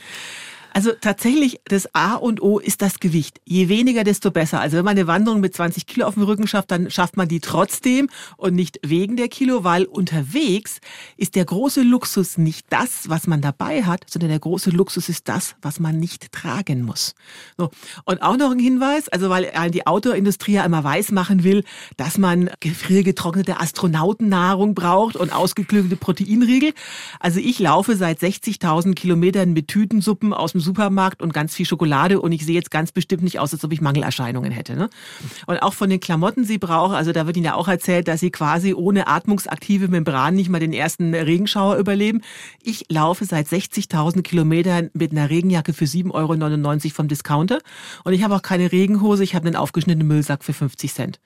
Also 0.76 0.92
tatsächlich, 0.92 1.58
das 1.64 1.94
A 1.94 2.16
und 2.16 2.42
O 2.42 2.58
ist 2.58 2.82
das 2.82 3.00
Gewicht. 3.00 3.40
Je 3.46 3.70
weniger, 3.70 4.04
desto 4.04 4.30
besser. 4.30 4.60
Also 4.60 4.76
wenn 4.76 4.84
man 4.84 4.94
eine 4.94 5.06
Wanderung 5.06 5.40
mit 5.40 5.54
20 5.54 5.86
Kilo 5.86 6.06
auf 6.06 6.12
dem 6.12 6.24
Rücken 6.24 6.46
schafft, 6.46 6.70
dann 6.70 6.90
schafft 6.90 7.16
man 7.16 7.28
die 7.28 7.40
trotzdem 7.40 8.10
und 8.36 8.54
nicht 8.54 8.80
wegen 8.84 9.16
der 9.16 9.28
Kilo, 9.28 9.64
weil 9.64 9.86
unterwegs 9.86 10.80
ist 11.16 11.34
der 11.34 11.46
große 11.46 11.80
Luxus 11.80 12.36
nicht 12.36 12.66
das, 12.68 13.08
was 13.08 13.26
man 13.26 13.40
dabei 13.40 13.84
hat, 13.84 14.04
sondern 14.06 14.28
der 14.28 14.38
große 14.38 14.68
Luxus 14.68 15.08
ist 15.08 15.30
das, 15.30 15.56
was 15.62 15.80
man 15.80 15.98
nicht 15.98 16.30
tragen 16.30 16.82
muss. 16.82 17.14
So. 17.56 17.70
Und 18.04 18.20
auch 18.20 18.36
noch 18.36 18.50
ein 18.50 18.58
Hinweis, 18.58 19.08
also 19.08 19.30
weil 19.30 19.50
die 19.70 19.86
Autoindustrie 19.86 20.52
ja 20.52 20.64
immer 20.66 20.84
weiß 20.84 21.10
machen 21.10 21.42
will, 21.42 21.64
dass 21.96 22.18
man 22.18 22.50
gefriergetrocknete 22.60 23.60
Astronautennahrung 23.60 24.74
braucht 24.74 25.16
und 25.16 25.32
ausgeklügelte 25.32 25.96
Proteinriegel. 25.96 26.74
Also 27.18 27.40
ich 27.40 27.60
laufe 27.60 27.96
seit 27.96 28.18
60.000 28.20 28.92
Kilometern 28.92 29.54
mit 29.54 29.68
Tütensuppen 29.68 30.34
aus 30.34 30.52
dem 30.52 30.65
Supermarkt 30.66 31.22
und 31.22 31.32
ganz 31.32 31.54
viel 31.54 31.64
Schokolade 31.64 32.20
und 32.20 32.32
ich 32.32 32.44
sehe 32.44 32.54
jetzt 32.54 32.70
ganz 32.70 32.92
bestimmt 32.92 33.22
nicht 33.22 33.38
aus, 33.38 33.54
als 33.54 33.64
ob 33.64 33.72
ich 33.72 33.80
Mangelerscheinungen 33.80 34.52
hätte. 34.52 34.76
Ne? 34.76 34.90
Und 35.46 35.62
auch 35.62 35.72
von 35.72 35.88
den 35.88 36.00
Klamotten, 36.00 36.44
sie 36.44 36.58
brauchen, 36.58 36.94
also 36.94 37.12
da 37.12 37.26
wird 37.26 37.36
Ihnen 37.36 37.46
ja 37.46 37.54
auch 37.54 37.68
erzählt, 37.68 38.08
dass 38.08 38.20
Sie 38.20 38.30
quasi 38.30 38.74
ohne 38.74 39.06
atmungsaktive 39.06 39.88
Membran 39.88 40.34
nicht 40.34 40.50
mal 40.50 40.60
den 40.60 40.72
ersten 40.72 41.14
Regenschauer 41.14 41.76
überleben. 41.76 42.20
Ich 42.62 42.84
laufe 42.90 43.24
seit 43.24 43.46
60.000 43.46 44.22
Kilometern 44.22 44.90
mit 44.92 45.12
einer 45.12 45.30
Regenjacke 45.30 45.72
für 45.72 45.86
7,99 45.86 46.12
Euro 46.12 46.94
vom 46.94 47.08
Discounter 47.08 47.60
und 48.04 48.12
ich 48.12 48.22
habe 48.22 48.34
auch 48.34 48.42
keine 48.42 48.72
Regenhose, 48.72 49.24
ich 49.24 49.34
habe 49.34 49.46
einen 49.46 49.56
aufgeschnittenen 49.56 50.06
Müllsack 50.06 50.44
für 50.44 50.52
50 50.52 50.92
Cent. 50.92 51.20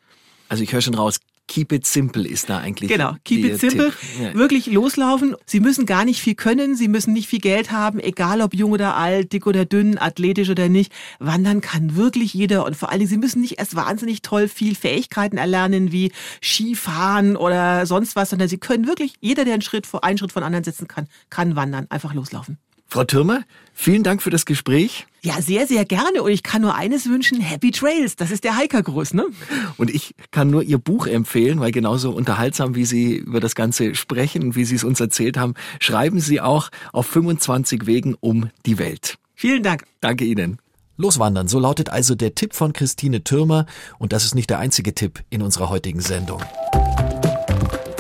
Also 0.49 0.63
ich 0.63 0.73
höre 0.73 0.81
schon 0.81 0.95
raus, 0.95 1.21
Keep 1.51 1.73
it 1.73 1.85
simple 1.85 2.29
ist 2.29 2.49
da 2.49 2.59
eigentlich. 2.59 2.89
Genau, 2.89 3.17
keep 3.25 3.45
it 3.45 3.59
simple. 3.59 3.93
Ja. 4.23 4.35
Wirklich 4.35 4.67
loslaufen. 4.67 5.35
Sie 5.47 5.59
müssen 5.59 5.85
gar 5.85 6.05
nicht 6.05 6.23
viel 6.23 6.37
können, 6.37 6.77
Sie 6.77 6.87
müssen 6.87 7.13
nicht 7.13 7.27
viel 7.27 7.41
Geld 7.41 7.73
haben, 7.73 7.99
egal 7.99 8.41
ob 8.41 8.55
jung 8.55 8.71
oder 8.71 8.95
alt, 8.95 9.33
dick 9.33 9.49
oder 9.49 9.65
dünn, 9.65 9.99
athletisch 9.99 10.49
oder 10.49 10.69
nicht. 10.69 10.93
Wandern 11.19 11.61
kann 11.61 11.97
wirklich 11.97 12.35
jeder 12.35 12.65
und 12.65 12.77
vor 12.77 12.91
allen 12.91 13.01
Dingen, 13.01 13.11
Sie 13.11 13.17
müssen 13.17 13.41
nicht 13.41 13.59
erst 13.59 13.75
wahnsinnig 13.75 14.23
toll 14.23 14.47
viel 14.47 14.77
Fähigkeiten 14.77 15.39
erlernen 15.39 15.91
wie 15.91 16.13
Skifahren 16.41 17.35
oder 17.35 17.85
sonst 17.85 18.15
was, 18.15 18.31
sondern 18.31 18.49
Sie 18.49 18.59
können 18.59 18.87
wirklich, 18.87 19.15
jeder, 19.19 19.45
der 19.45 19.55
einen 19.55 19.63
Schritt 19.63 19.89
vor, 19.89 20.05
einen 20.05 20.19
Schritt 20.19 20.31
von 20.31 20.45
anderen 20.45 20.63
setzen 20.63 20.87
kann, 20.87 21.09
kann 21.31 21.57
wandern. 21.57 21.87
Einfach 21.91 22.15
loslaufen. 22.15 22.59
Frau 22.93 23.05
Türmer, 23.05 23.45
vielen 23.73 24.03
Dank 24.03 24.21
für 24.21 24.31
das 24.31 24.45
Gespräch. 24.45 25.07
Ja, 25.23 25.41
sehr, 25.41 25.69
sehr 25.69 25.85
gerne. 25.85 26.25
Und 26.25 26.33
ich 26.33 26.43
kann 26.43 26.61
nur 26.61 26.75
eines 26.75 27.07
wünschen, 27.07 27.41
Happy 27.41 27.71
Trails. 27.71 28.17
Das 28.17 28.33
ist 28.33 28.43
der 28.43 28.59
Hikergruß, 28.59 29.15
ne? 29.15 29.27
Und 29.77 29.95
ich 29.95 30.17
kann 30.33 30.51
nur 30.51 30.65
Ihr 30.65 30.79
Buch 30.79 31.07
empfehlen, 31.07 31.61
weil 31.61 31.71
genauso 31.71 32.11
unterhaltsam, 32.11 32.75
wie 32.75 32.85
Sie 32.85 33.15
über 33.15 33.39
das 33.39 33.55
Ganze 33.55 33.95
sprechen 33.95 34.43
und 34.43 34.57
wie 34.57 34.65
Sie 34.65 34.75
es 34.75 34.83
uns 34.83 34.99
erzählt 34.99 35.37
haben, 35.37 35.55
schreiben 35.79 36.19
Sie 36.19 36.41
auch 36.41 36.71
auf 36.93 37.07
25 37.07 37.87
Wegen 37.87 38.17
um 38.19 38.51
die 38.67 38.79
Welt. 38.79 39.19
Vielen 39.37 39.63
Dank. 39.63 39.85
Danke 40.01 40.25
Ihnen. 40.25 40.59
Loswandern, 40.97 41.47
so 41.47 41.61
lautet 41.61 41.91
also 41.91 42.17
der 42.17 42.35
Tipp 42.35 42.55
von 42.55 42.73
Christine 42.73 43.23
Türmer. 43.23 43.67
Und 43.99 44.13
das 44.13 44.25
ist 44.25 44.35
nicht 44.35 44.51
der 44.51 44.59
einzige 44.59 44.97
Tipp 44.97 45.21
in 45.31 45.43
unserer 45.43 45.69
heutigen 45.69 46.01
Sendung. 46.01 46.43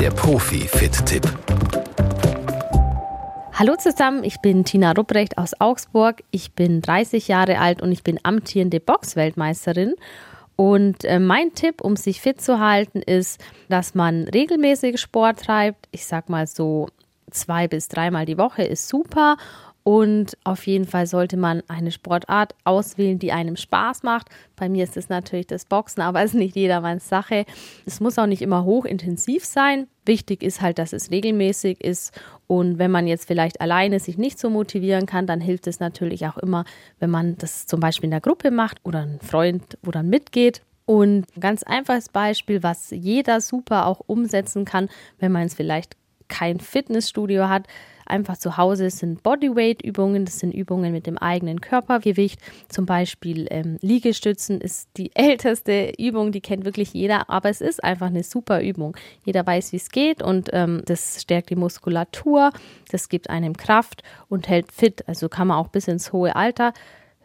Der 0.00 0.11
Profi-Fit-Tipp. 0.11 1.31
Hallo 3.61 3.77
zusammen, 3.77 4.25
ich 4.25 4.40
bin 4.40 4.64
Tina 4.64 4.92
Rupprecht 4.92 5.37
aus 5.37 5.53
Augsburg. 5.61 6.23
Ich 6.31 6.53
bin 6.53 6.81
30 6.81 7.29
Jahre 7.29 7.59
alt 7.59 7.83
und 7.83 7.92
ich 7.92 8.03
bin 8.03 8.18
amtierende 8.23 8.81
Boxweltmeisterin. 8.81 9.96
Und 10.57 11.05
äh, 11.05 11.18
mein 11.18 11.53
Tipp, 11.53 11.83
um 11.83 11.94
sich 11.94 12.23
fit 12.23 12.40
zu 12.40 12.59
halten, 12.59 13.03
ist, 13.03 13.38
dass 13.68 13.94
man 13.94 14.25
regelmäßig 14.25 14.99
Sport 14.99 15.40
treibt. 15.40 15.88
Ich 15.90 16.07
sag 16.07 16.31
mal 16.31 16.46
so 16.46 16.88
zwei 17.31 17.68
bis 17.68 17.88
dreimal 17.88 18.25
die 18.25 18.38
Woche 18.38 18.62
ist 18.62 18.88
super 18.88 19.37
Und 19.82 20.36
auf 20.44 20.66
jeden 20.66 20.84
Fall 20.84 21.06
sollte 21.06 21.36
man 21.36 21.62
eine 21.68 21.90
Sportart 21.90 22.54
auswählen, 22.64 23.18
die 23.18 23.32
einem 23.32 23.56
Spaß 23.56 24.02
macht. 24.02 24.28
Bei 24.54 24.68
mir 24.68 24.84
ist 24.84 24.96
es 24.96 25.08
natürlich 25.08 25.46
das 25.46 25.64
Boxen, 25.64 26.02
aber 26.02 26.20
es 26.22 26.32
ist 26.32 26.38
nicht 26.38 26.54
jedermanns 26.54 27.08
Sache. 27.08 27.46
Es 27.86 27.98
muss 28.00 28.18
auch 28.18 28.26
nicht 28.26 28.42
immer 28.42 28.64
hochintensiv 28.64 29.44
sein. 29.44 29.86
Wichtig 30.04 30.42
ist 30.42 30.60
halt, 30.60 30.78
dass 30.78 30.92
es 30.92 31.10
regelmäßig 31.10 31.82
ist. 31.82 32.18
Und 32.46 32.78
wenn 32.78 32.90
man 32.90 33.06
jetzt 33.06 33.26
vielleicht 33.26 33.60
alleine 33.60 34.00
sich 34.00 34.18
nicht 34.18 34.38
so 34.38 34.50
motivieren 34.50 35.06
kann, 35.06 35.26
dann 35.26 35.40
hilft 35.40 35.66
es 35.66 35.80
natürlich 35.80 36.26
auch 36.26 36.36
immer, 36.36 36.64
wenn 36.98 37.10
man 37.10 37.38
das 37.38 37.66
zum 37.66 37.80
Beispiel 37.80 38.06
in 38.06 38.12
der 38.12 38.20
Gruppe 38.20 38.50
macht 38.50 38.78
oder 38.84 39.00
ein 39.00 39.18
Freund, 39.20 39.78
dann 39.82 40.08
mitgeht. 40.08 40.62
Und 40.84 41.26
ein 41.36 41.40
ganz 41.40 41.62
einfaches 41.62 42.08
Beispiel, 42.08 42.62
was 42.62 42.90
jeder 42.90 43.40
super 43.40 43.86
auch 43.86 44.00
umsetzen 44.06 44.64
kann, 44.64 44.88
wenn 45.20 45.30
man 45.32 45.46
es 45.46 45.54
vielleicht 45.54 45.96
kein 46.26 46.58
Fitnessstudio 46.58 47.48
hat, 47.48 47.66
einfach 48.11 48.37
zu 48.37 48.57
Hause 48.57 48.90
sind 48.90 49.23
Bodyweight-Übungen, 49.23 50.25
das 50.25 50.38
sind 50.38 50.53
Übungen 50.53 50.92
mit 50.92 51.07
dem 51.07 51.16
eigenen 51.16 51.61
Körpergewicht. 51.61 52.40
Zum 52.68 52.87
Beispiel 52.87 53.46
ähm, 53.51 53.79
Liegestützen 53.81 54.61
ist 54.61 54.88
die 54.96 55.11
älteste 55.14 55.92
Übung, 55.99 56.33
die 56.33 56.40
kennt 56.40 56.64
wirklich 56.64 56.92
jeder, 56.92 57.31
aber 57.31 57.49
es 57.49 57.61
ist 57.61 57.83
einfach 57.83 58.09
eine 58.09 58.23
super 58.23 58.62
Übung. 58.62 58.96
Jeder 59.25 59.46
weiß, 59.46 59.73
wie 59.73 59.77
es 59.77 59.90
geht 59.90 60.23
und 60.23 60.51
ähm, 60.53 60.83
das 60.85 61.23
stärkt 61.23 61.51
die 61.51 61.57
Muskulatur, 61.57 62.51
das 62.90 63.09
gibt 63.09 63.31
einem 63.31 63.57
Kraft 63.57 64.03
und 64.29 64.49
hält 64.49 64.73
fit. 64.73 65.09
Also 65.09 65.29
kann 65.29 65.49
man 65.49 65.57
auch 65.57 65.68
bis 65.68 65.88
ins 65.88 66.12
hohe 66.12 66.37
Alter 66.37 66.73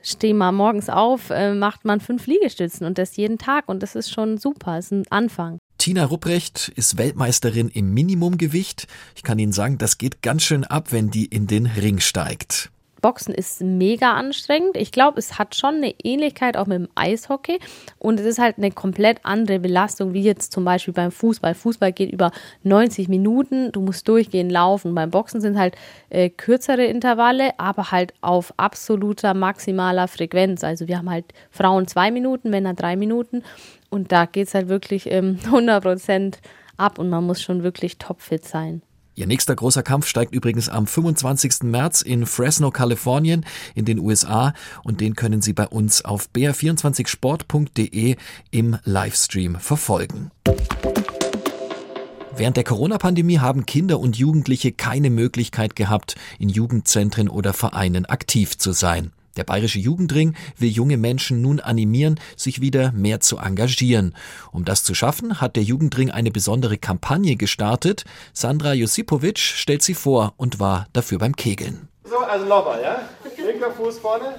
stehen 0.05 0.37
mal 0.37 0.51
morgens 0.51 0.89
auf, 0.89 1.31
äh, 1.31 1.53
macht 1.53 1.83
man 1.83 1.99
fünf 1.99 2.27
Liegestützen 2.27 2.85
und 2.85 2.97
das 2.97 3.17
jeden 3.17 3.37
Tag 3.37 3.67
und 3.67 3.81
das 3.81 3.95
ist 3.95 4.11
schon 4.11 4.37
super, 4.37 4.77
ist 4.77 4.91
ein 4.91 5.03
Anfang. 5.09 5.57
Tina 5.85 6.03
Rupprecht 6.03 6.69
ist 6.69 6.97
Weltmeisterin 6.97 7.69
im 7.69 7.93
Minimumgewicht. 7.93 8.87
Ich 9.15 9.21
kann 9.21 9.37
Ihnen 9.37 9.51
sagen, 9.51 9.77
das 9.77 9.99
geht 9.99 10.23
ganz 10.23 10.41
schön 10.41 10.63
ab, 10.63 10.91
wenn 10.91 11.11
die 11.11 11.25
in 11.25 11.45
den 11.45 11.67
Ring 11.67 11.99
steigt. 11.99 12.71
Boxen 13.05 13.35
ist 13.35 13.61
mega 13.61 14.13
anstrengend. 14.13 14.75
Ich 14.75 14.91
glaube, 14.91 15.19
es 15.19 15.37
hat 15.37 15.53
schon 15.53 15.75
eine 15.75 15.93
Ähnlichkeit 16.03 16.57
auch 16.57 16.65
mit 16.65 16.79
dem 16.79 16.87
Eishockey 16.95 17.59
und 17.99 18.19
es 18.19 18.25
ist 18.25 18.39
halt 18.39 18.57
eine 18.57 18.71
komplett 18.71 19.19
andere 19.21 19.59
Belastung, 19.59 20.13
wie 20.13 20.23
jetzt 20.23 20.51
zum 20.51 20.65
Beispiel 20.65 20.91
beim 20.95 21.11
Fußball. 21.11 21.53
Fußball 21.53 21.93
geht 21.93 22.11
über 22.11 22.31
90 22.63 23.07
Minuten, 23.07 23.71
du 23.71 23.81
musst 23.81 24.07
durchgehend 24.07 24.51
laufen. 24.51 24.95
Beim 24.95 25.11
Boxen 25.11 25.39
sind 25.39 25.55
halt 25.55 25.75
äh, 26.09 26.31
kürzere 26.31 26.85
Intervalle, 26.85 27.51
aber 27.59 27.91
halt 27.91 28.15
auf 28.21 28.51
absoluter 28.57 29.35
maximaler 29.35 30.07
Frequenz. 30.07 30.63
Also 30.63 30.87
wir 30.87 30.97
haben 30.97 31.11
halt 31.11 31.25
Frauen 31.51 31.85
zwei 31.85 32.09
Minuten, 32.09 32.49
Männer 32.49 32.73
drei 32.73 32.95
Minuten 32.95 33.43
und 33.91 34.11
da 34.11 34.25
geht 34.25 34.47
es 34.47 34.55
halt 34.55 34.67
wirklich 34.67 35.11
ähm, 35.11 35.37
100 35.45 35.83
Prozent 35.83 36.39
ab 36.75 36.97
und 36.97 37.11
man 37.11 37.23
muss 37.23 37.39
schon 37.39 37.61
wirklich 37.61 37.99
topfit 37.99 38.45
sein. 38.45 38.81
Ihr 39.15 39.27
nächster 39.27 39.55
großer 39.55 39.81
Kampf 39.81 40.07
steigt 40.07 40.33
übrigens 40.33 40.67
am 40.67 40.87
25. 40.87 41.63
März 41.63 42.01
in 42.01 42.25
Fresno, 42.25 42.69
Kalifornien 42.69 43.45
in 43.73 43.85
den 43.85 43.99
USA 43.99 44.53
und 44.83 44.99
den 44.99 45.15
können 45.15 45.41
Sie 45.41 45.53
bei 45.53 45.67
uns 45.67 46.03
auf 46.03 46.27
br24sport.de 46.35 48.17
im 48.51 48.77
Livestream 48.83 49.55
verfolgen. 49.55 50.31
Während 52.35 52.57
der 52.57 52.65
Corona-Pandemie 52.65 53.39
haben 53.39 53.65
Kinder 53.65 54.01
und 54.01 54.17
Jugendliche 54.17 54.73
keine 54.73 55.09
Möglichkeit 55.09 55.77
gehabt, 55.77 56.15
in 56.37 56.49
Jugendzentren 56.49 57.29
oder 57.29 57.53
Vereinen 57.53 58.05
aktiv 58.05 58.57
zu 58.57 58.73
sein. 58.73 59.13
Der 59.37 59.43
Bayerische 59.43 59.79
Jugendring 59.79 60.35
will 60.57 60.69
junge 60.69 60.97
Menschen 60.97 61.41
nun 61.41 61.59
animieren, 61.59 62.19
sich 62.37 62.61
wieder 62.61 62.91
mehr 62.91 63.19
zu 63.19 63.37
engagieren. 63.37 64.15
Um 64.51 64.65
das 64.65 64.83
zu 64.83 64.93
schaffen, 64.93 65.41
hat 65.41 65.55
der 65.55 65.63
Jugendring 65.63 66.11
eine 66.11 66.31
besondere 66.31 66.77
Kampagne 66.77 67.35
gestartet. 67.35 68.05
Sandra 68.33 68.73
Josipovic 68.73 69.39
stellt 69.39 69.81
sie 69.81 69.93
vor 69.93 70.33
und 70.37 70.59
war 70.59 70.87
dafür 70.93 71.19
beim 71.19 71.35
Kegeln. 71.35 71.87
So, 72.03 72.19
also 72.19 72.45
nochmal, 72.45 72.81
ja? 72.81 72.99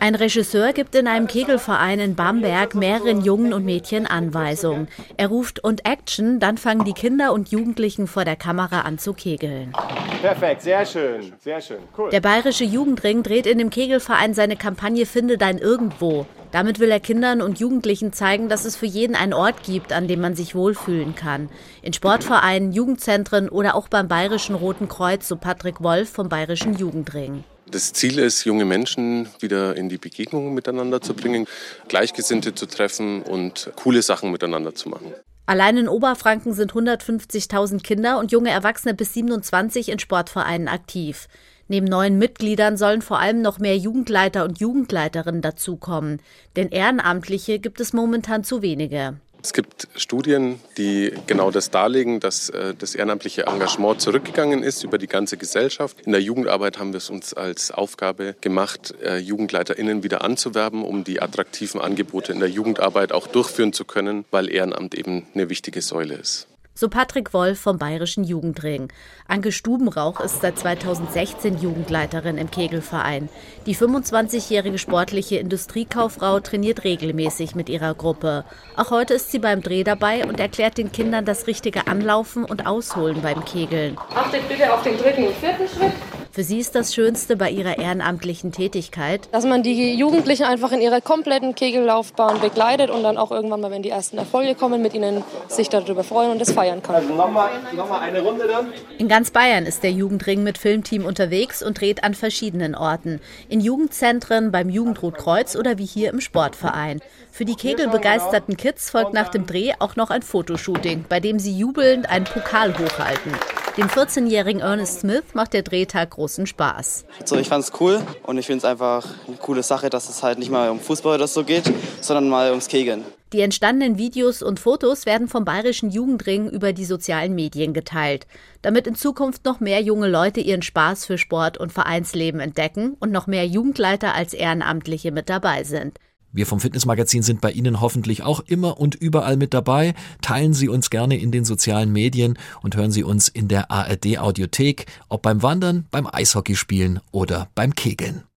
Ein 0.01 0.15
Regisseur 0.15 0.73
gibt 0.73 0.95
in 0.95 1.07
einem 1.07 1.27
Kegelverein 1.27 2.01
in 2.01 2.15
Bamberg 2.15 2.75
mehreren 2.75 3.23
Jungen 3.23 3.53
und 3.53 3.65
Mädchen 3.65 4.07
Anweisungen. 4.07 4.89
Er 5.17 5.29
ruft 5.29 5.63
und 5.63 5.87
Action, 5.87 6.41
dann 6.41 6.59
fangen 6.59 6.85
die 6.85 6.93
Kinder 6.93 7.33
und 7.33 7.51
Jugendlichen 7.51 8.07
vor 8.07 8.25
der 8.25 8.37
Kamera 8.37 8.81
an 8.81 8.99
zu 8.99 9.13
kegeln. 9.13 9.73
Perfekt, 10.21 10.63
sehr 10.63 10.85
schön, 10.87 11.33
sehr 11.39 11.61
schön, 11.61 11.79
cool. 11.97 12.11
Der 12.11 12.21
Bayerische 12.21 12.65
Jugendring 12.65 13.23
dreht 13.23 13.47
in 13.47 13.59
dem 13.59 13.71
Kegelverein 13.71 14.35
seine 14.35 14.57
Kampagne 14.57 15.07
Finde 15.07 15.39
dein 15.39 15.59
Irgendwo. 15.59 16.27
Damit 16.53 16.81
will 16.81 16.91
er 16.91 17.01
Kindern 17.01 17.43
und 17.43 17.61
Jugendlichen 17.61 18.13
zeigen, 18.13 18.49
dass 18.49 18.65
es 18.65 18.77
für 18.77 18.87
jeden 18.87 19.15
einen 19.15 19.35
Ort 19.35 19.63
gibt, 19.63 19.93
an 19.93 20.09
dem 20.09 20.21
man 20.21 20.35
sich 20.35 20.55
wohlfühlen 20.55 21.15
kann. 21.15 21.51
In 21.83 21.93
Sportvereinen, 21.93 22.73
Jugendzentren 22.73 23.49
oder 23.49 23.75
auch 23.75 23.89
beim 23.89 24.09
Bayerischen 24.09 24.55
Roten 24.55 24.89
Kreuz, 24.89 25.29
so 25.29 25.37
Patrick 25.37 25.83
Wolf 25.83 26.09
vom 26.09 26.29
Bayerischen 26.29 26.75
Jugendring. 26.75 27.45
Das 27.69 27.93
Ziel 27.93 28.19
ist, 28.19 28.45
junge 28.45 28.65
Menschen 28.65 29.29
wieder 29.41 29.77
in 29.77 29.89
die 29.89 29.99
Begegnung 29.99 30.55
miteinander 30.55 31.01
zu 31.01 31.15
bringen, 31.15 31.47
Gleichgesinnte 31.89 32.55
zu 32.55 32.67
treffen 32.67 33.23
und 33.23 33.73
coole 33.75 34.03
Sachen 34.03 34.31
miteinander 34.31 34.75
zu 34.75 34.89
machen. 34.89 35.13
Allein 35.47 35.77
in 35.77 35.89
Oberfranken 35.89 36.55
sind 36.55 36.73
150.000 36.73 37.83
Kinder 37.83 38.19
und 38.19 38.33
junge 38.33 38.51
Erwachsene 38.51 38.95
bis 38.95 39.15
27 39.15 39.89
in 39.89 39.99
Sportvereinen 39.99 40.69
aktiv. 40.69 41.29
Neben 41.69 41.87
neuen 41.87 42.19
Mitgliedern 42.19 42.77
sollen 42.77 43.03
vor 43.03 43.19
allem 43.19 43.43
noch 43.43 43.59
mehr 43.59 43.77
Jugendleiter 43.77 44.45
und 44.45 44.61
Jugendleiterinnen 44.61 45.43
dazukommen, 45.43 46.21
denn 46.55 46.71
Ehrenamtliche 46.71 47.59
gibt 47.59 47.81
es 47.81 47.93
momentan 47.93 48.45
zu 48.45 48.63
wenige. 48.63 49.19
Es 49.47 49.53
gibt 49.53 49.87
Studien, 49.95 50.59
die 50.77 51.13
genau 51.29 51.53
das 51.53 51.71
darlegen, 51.71 52.19
dass 52.19 52.49
äh, 52.49 52.75
das 52.77 52.97
ehrenamtliche 52.97 53.47
Engagement 53.47 54.01
zurückgegangen 54.01 54.65
ist 54.65 54.83
über 54.83 54.99
die 54.99 55.07
ganze 55.07 55.37
Gesellschaft. 55.37 56.01
In 56.01 56.11
der 56.11 56.21
Jugendarbeit 56.21 56.81
haben 56.81 56.93
wir 56.93 56.99
es 56.99 57.11
uns 57.11 57.33
als 57.33 57.71
Aufgabe 57.71 58.35
gemacht, 58.41 58.93
äh, 59.05 59.19
JugendleiterInnen 59.19 60.03
wieder 60.03 60.25
anzuwerben, 60.25 60.83
um 60.83 61.05
die 61.05 61.23
attraktiven 61.23 61.81
Angebote 61.81 62.33
in 62.33 62.41
der 62.41 62.49
Jugendarbeit 62.49 63.13
auch 63.13 63.29
durchführen 63.29 63.73
zu 63.73 63.85
können, 63.85 64.25
weil 64.33 64.51
Ehrenamt 64.53 64.97
eben 64.97 65.29
eine 65.33 65.49
wichtige 65.49 65.81
Säule 65.81 66.15
ist. 66.15 66.49
So 66.79 66.91
Patrick 66.91 67.33
Wolf 67.33 67.59
vom 67.59 67.79
Bayerischen 67.79 68.23
Jugendring. 68.23 68.93
Anke 69.27 69.51
Stubenrauch 69.51 70.21
ist 70.21 70.43
seit 70.43 70.59
2016 70.59 71.57
Jugendleiterin 71.59 72.37
im 72.37 72.51
Kegelverein. 72.51 73.31
Die 73.65 73.75
25-jährige 73.75 74.77
sportliche 74.77 75.39
Industriekauffrau 75.39 76.39
trainiert 76.41 76.85
regelmäßig 76.85 77.55
mit 77.55 77.71
ihrer 77.71 77.95
Gruppe. 77.95 78.45
Auch 78.77 78.91
heute 78.91 79.15
ist 79.15 79.31
sie 79.31 79.39
beim 79.39 79.63
Dreh 79.63 79.85
dabei 79.85 80.27
und 80.27 80.39
erklärt 80.39 80.77
den 80.77 80.93
Kindern 80.93 81.25
das 81.25 81.47
richtige 81.47 81.87
Anlaufen 81.87 82.45
und 82.45 82.67
Ausholen 82.67 83.23
beim 83.23 83.43
Kegeln. 83.47 83.97
Achtet 84.15 84.47
bitte 84.47 84.71
auf 84.71 84.83
den 84.83 84.99
dritten 84.99 85.29
und 85.29 85.37
vierten 85.37 85.67
Schritt. 85.67 85.93
Für 86.37 86.45
sie 86.45 86.59
ist 86.59 86.75
das 86.75 86.95
Schönste 86.95 87.35
bei 87.35 87.49
ihrer 87.49 87.79
ehrenamtlichen 87.79 88.53
Tätigkeit, 88.53 89.27
dass 89.33 89.47
man 89.47 89.63
die 89.63 89.95
Jugendlichen 89.95 90.43
einfach 90.43 90.71
in 90.71 90.83
ihrer 90.83 91.01
kompletten 91.01 91.55
Kegellaufbahn 91.55 92.43
begleitet 92.43 92.91
und 92.91 93.03
dann 93.05 93.17
auch 93.17 93.31
irgendwann 93.31 93.63
mal, 93.63 93.71
wenn 93.71 93.81
die 93.81 93.89
ersten 93.89 94.19
Erfolge 94.19 94.55
kommen, 94.55 94.83
mit 94.83 94.93
ihnen 94.93 95.25
sich 95.49 95.71
darüber 95.71 96.05
freuen 96.05 96.33
und 96.33 96.43
es 96.43 96.53
feiern 96.53 96.83
kann. 96.83 96.97
Also 96.97 97.15
nochmal 97.15 97.49
noch 97.75 97.89
mal 97.89 98.01
eine 98.01 98.21
Runde 98.21 98.47
dann. 98.47 98.67
In 98.99 99.09
ganz 99.09 99.31
Bayern 99.31 99.65
ist 99.65 99.83
der 99.83 99.93
Jugendring 99.93 100.43
mit 100.43 100.59
Filmteam 100.59 101.07
unterwegs 101.07 101.63
und 101.63 101.81
dreht 101.81 102.05
an 102.05 102.13
verschiedenen 102.13 102.75
Orten. 102.75 103.23
In 103.49 103.63
Jugendzentren, 103.63 104.53
beim 104.53 104.69
Jugendrotkreuz 104.69 105.57
oder 105.57 105.79
wie 105.79 105.87
hier 105.87 106.11
im 106.11 106.21
Sportverein. 106.21 107.01
Für 107.33 107.47
die 107.47 107.55
kegelbegeisterten 107.55 108.59
Kids 108.59 108.91
folgt 108.91 109.15
nach 109.15 109.31
dem 109.31 109.47
Dreh 109.47 109.73
auch 109.79 109.97
noch 109.97 110.11
ein 110.11 110.21
Fotoshooting, 110.21 111.07
bei 111.09 111.19
dem 111.19 111.39
sie 111.39 111.57
jubelnd 111.57 112.11
einen 112.11 112.27
Pokal 112.27 112.75
hochhalten. 112.79 113.33
Dem 113.77 113.89
14-jährigen 113.89 114.63
Ernest 114.63 115.01
Smith 115.01 115.35
macht 115.35 115.53
der 115.53 115.61
Drehtag 115.61 116.09
großen 116.09 116.47
Spaß. 116.47 117.05
Also 117.21 117.37
ich 117.37 117.47
fand 117.47 117.63
es 117.63 117.73
cool 117.79 118.01
und 118.23 118.39
ich 118.39 118.47
finde 118.47 118.59
es 118.59 118.65
einfach 118.65 119.07
eine 119.29 119.37
coole 119.37 119.63
Sache, 119.63 119.91
dass 119.91 120.09
es 120.09 120.23
halt 120.23 120.39
nicht 120.39 120.51
mal 120.51 120.71
um 120.71 120.81
Fußball 120.81 121.17
oder 121.17 121.27
so 121.27 121.45
geht, 121.45 121.71
sondern 122.01 122.31
mal 122.31 122.49
ums 122.49 122.69
Kegeln. 122.69 123.05
Die 123.35 123.43
entstandenen 123.43 123.99
Videos 123.99 124.41
und 124.41 124.61
Fotos 124.61 125.05
werden 125.05 125.29
vom 125.29 125.45
Bayerischen 125.45 125.91
Jugendring 125.91 126.49
über 126.49 126.73
die 126.73 126.87
sozialen 126.87 127.35
Medien 127.35 127.75
geteilt, 127.75 128.27
damit 128.63 128.87
in 128.87 128.95
Zukunft 128.95 129.45
noch 129.45 129.61
mehr 129.61 129.83
junge 129.83 130.09
Leute 130.09 130.41
ihren 130.41 130.63
Spaß 130.63 131.05
für 131.05 131.19
Sport 131.19 131.59
und 131.59 131.71
Vereinsleben 131.71 132.41
entdecken 132.41 132.97
und 132.99 133.13
noch 133.13 133.27
mehr 133.27 133.47
Jugendleiter 133.47 134.15
als 134.15 134.33
Ehrenamtliche 134.33 135.13
mit 135.13 135.29
dabei 135.29 135.65
sind. 135.65 135.99
Wir 136.33 136.47
vom 136.47 136.61
Fitnessmagazin 136.61 137.23
sind 137.23 137.41
bei 137.41 137.51
Ihnen 137.51 137.81
hoffentlich 137.81 138.23
auch 138.23 138.41
immer 138.41 138.79
und 138.79 138.95
überall 138.95 139.37
mit 139.37 139.55
dabei. 139.55 139.95
Teilen 140.21 140.55
Sie 140.55 140.69
uns 140.69 140.91
gerne 140.91 141.19
in 141.19 141.31
den 141.31 141.45
sozialen 141.45 141.93
Medien 141.93 142.39
und 142.63 142.77
hören 142.77 142.93
Sie 142.93 143.05
uns 143.05 143.29
in 143.29 143.49
der 143.49 143.71
ARD 143.71 144.19
Audiothek, 144.19 144.87
ob 145.09 145.23
beim 145.23 145.43
Wandern, 145.43 145.87
beim 145.91 146.07
Eishockeyspielen 146.07 147.01
oder 147.11 147.49
beim 147.55 147.75
Kegeln. 147.75 148.23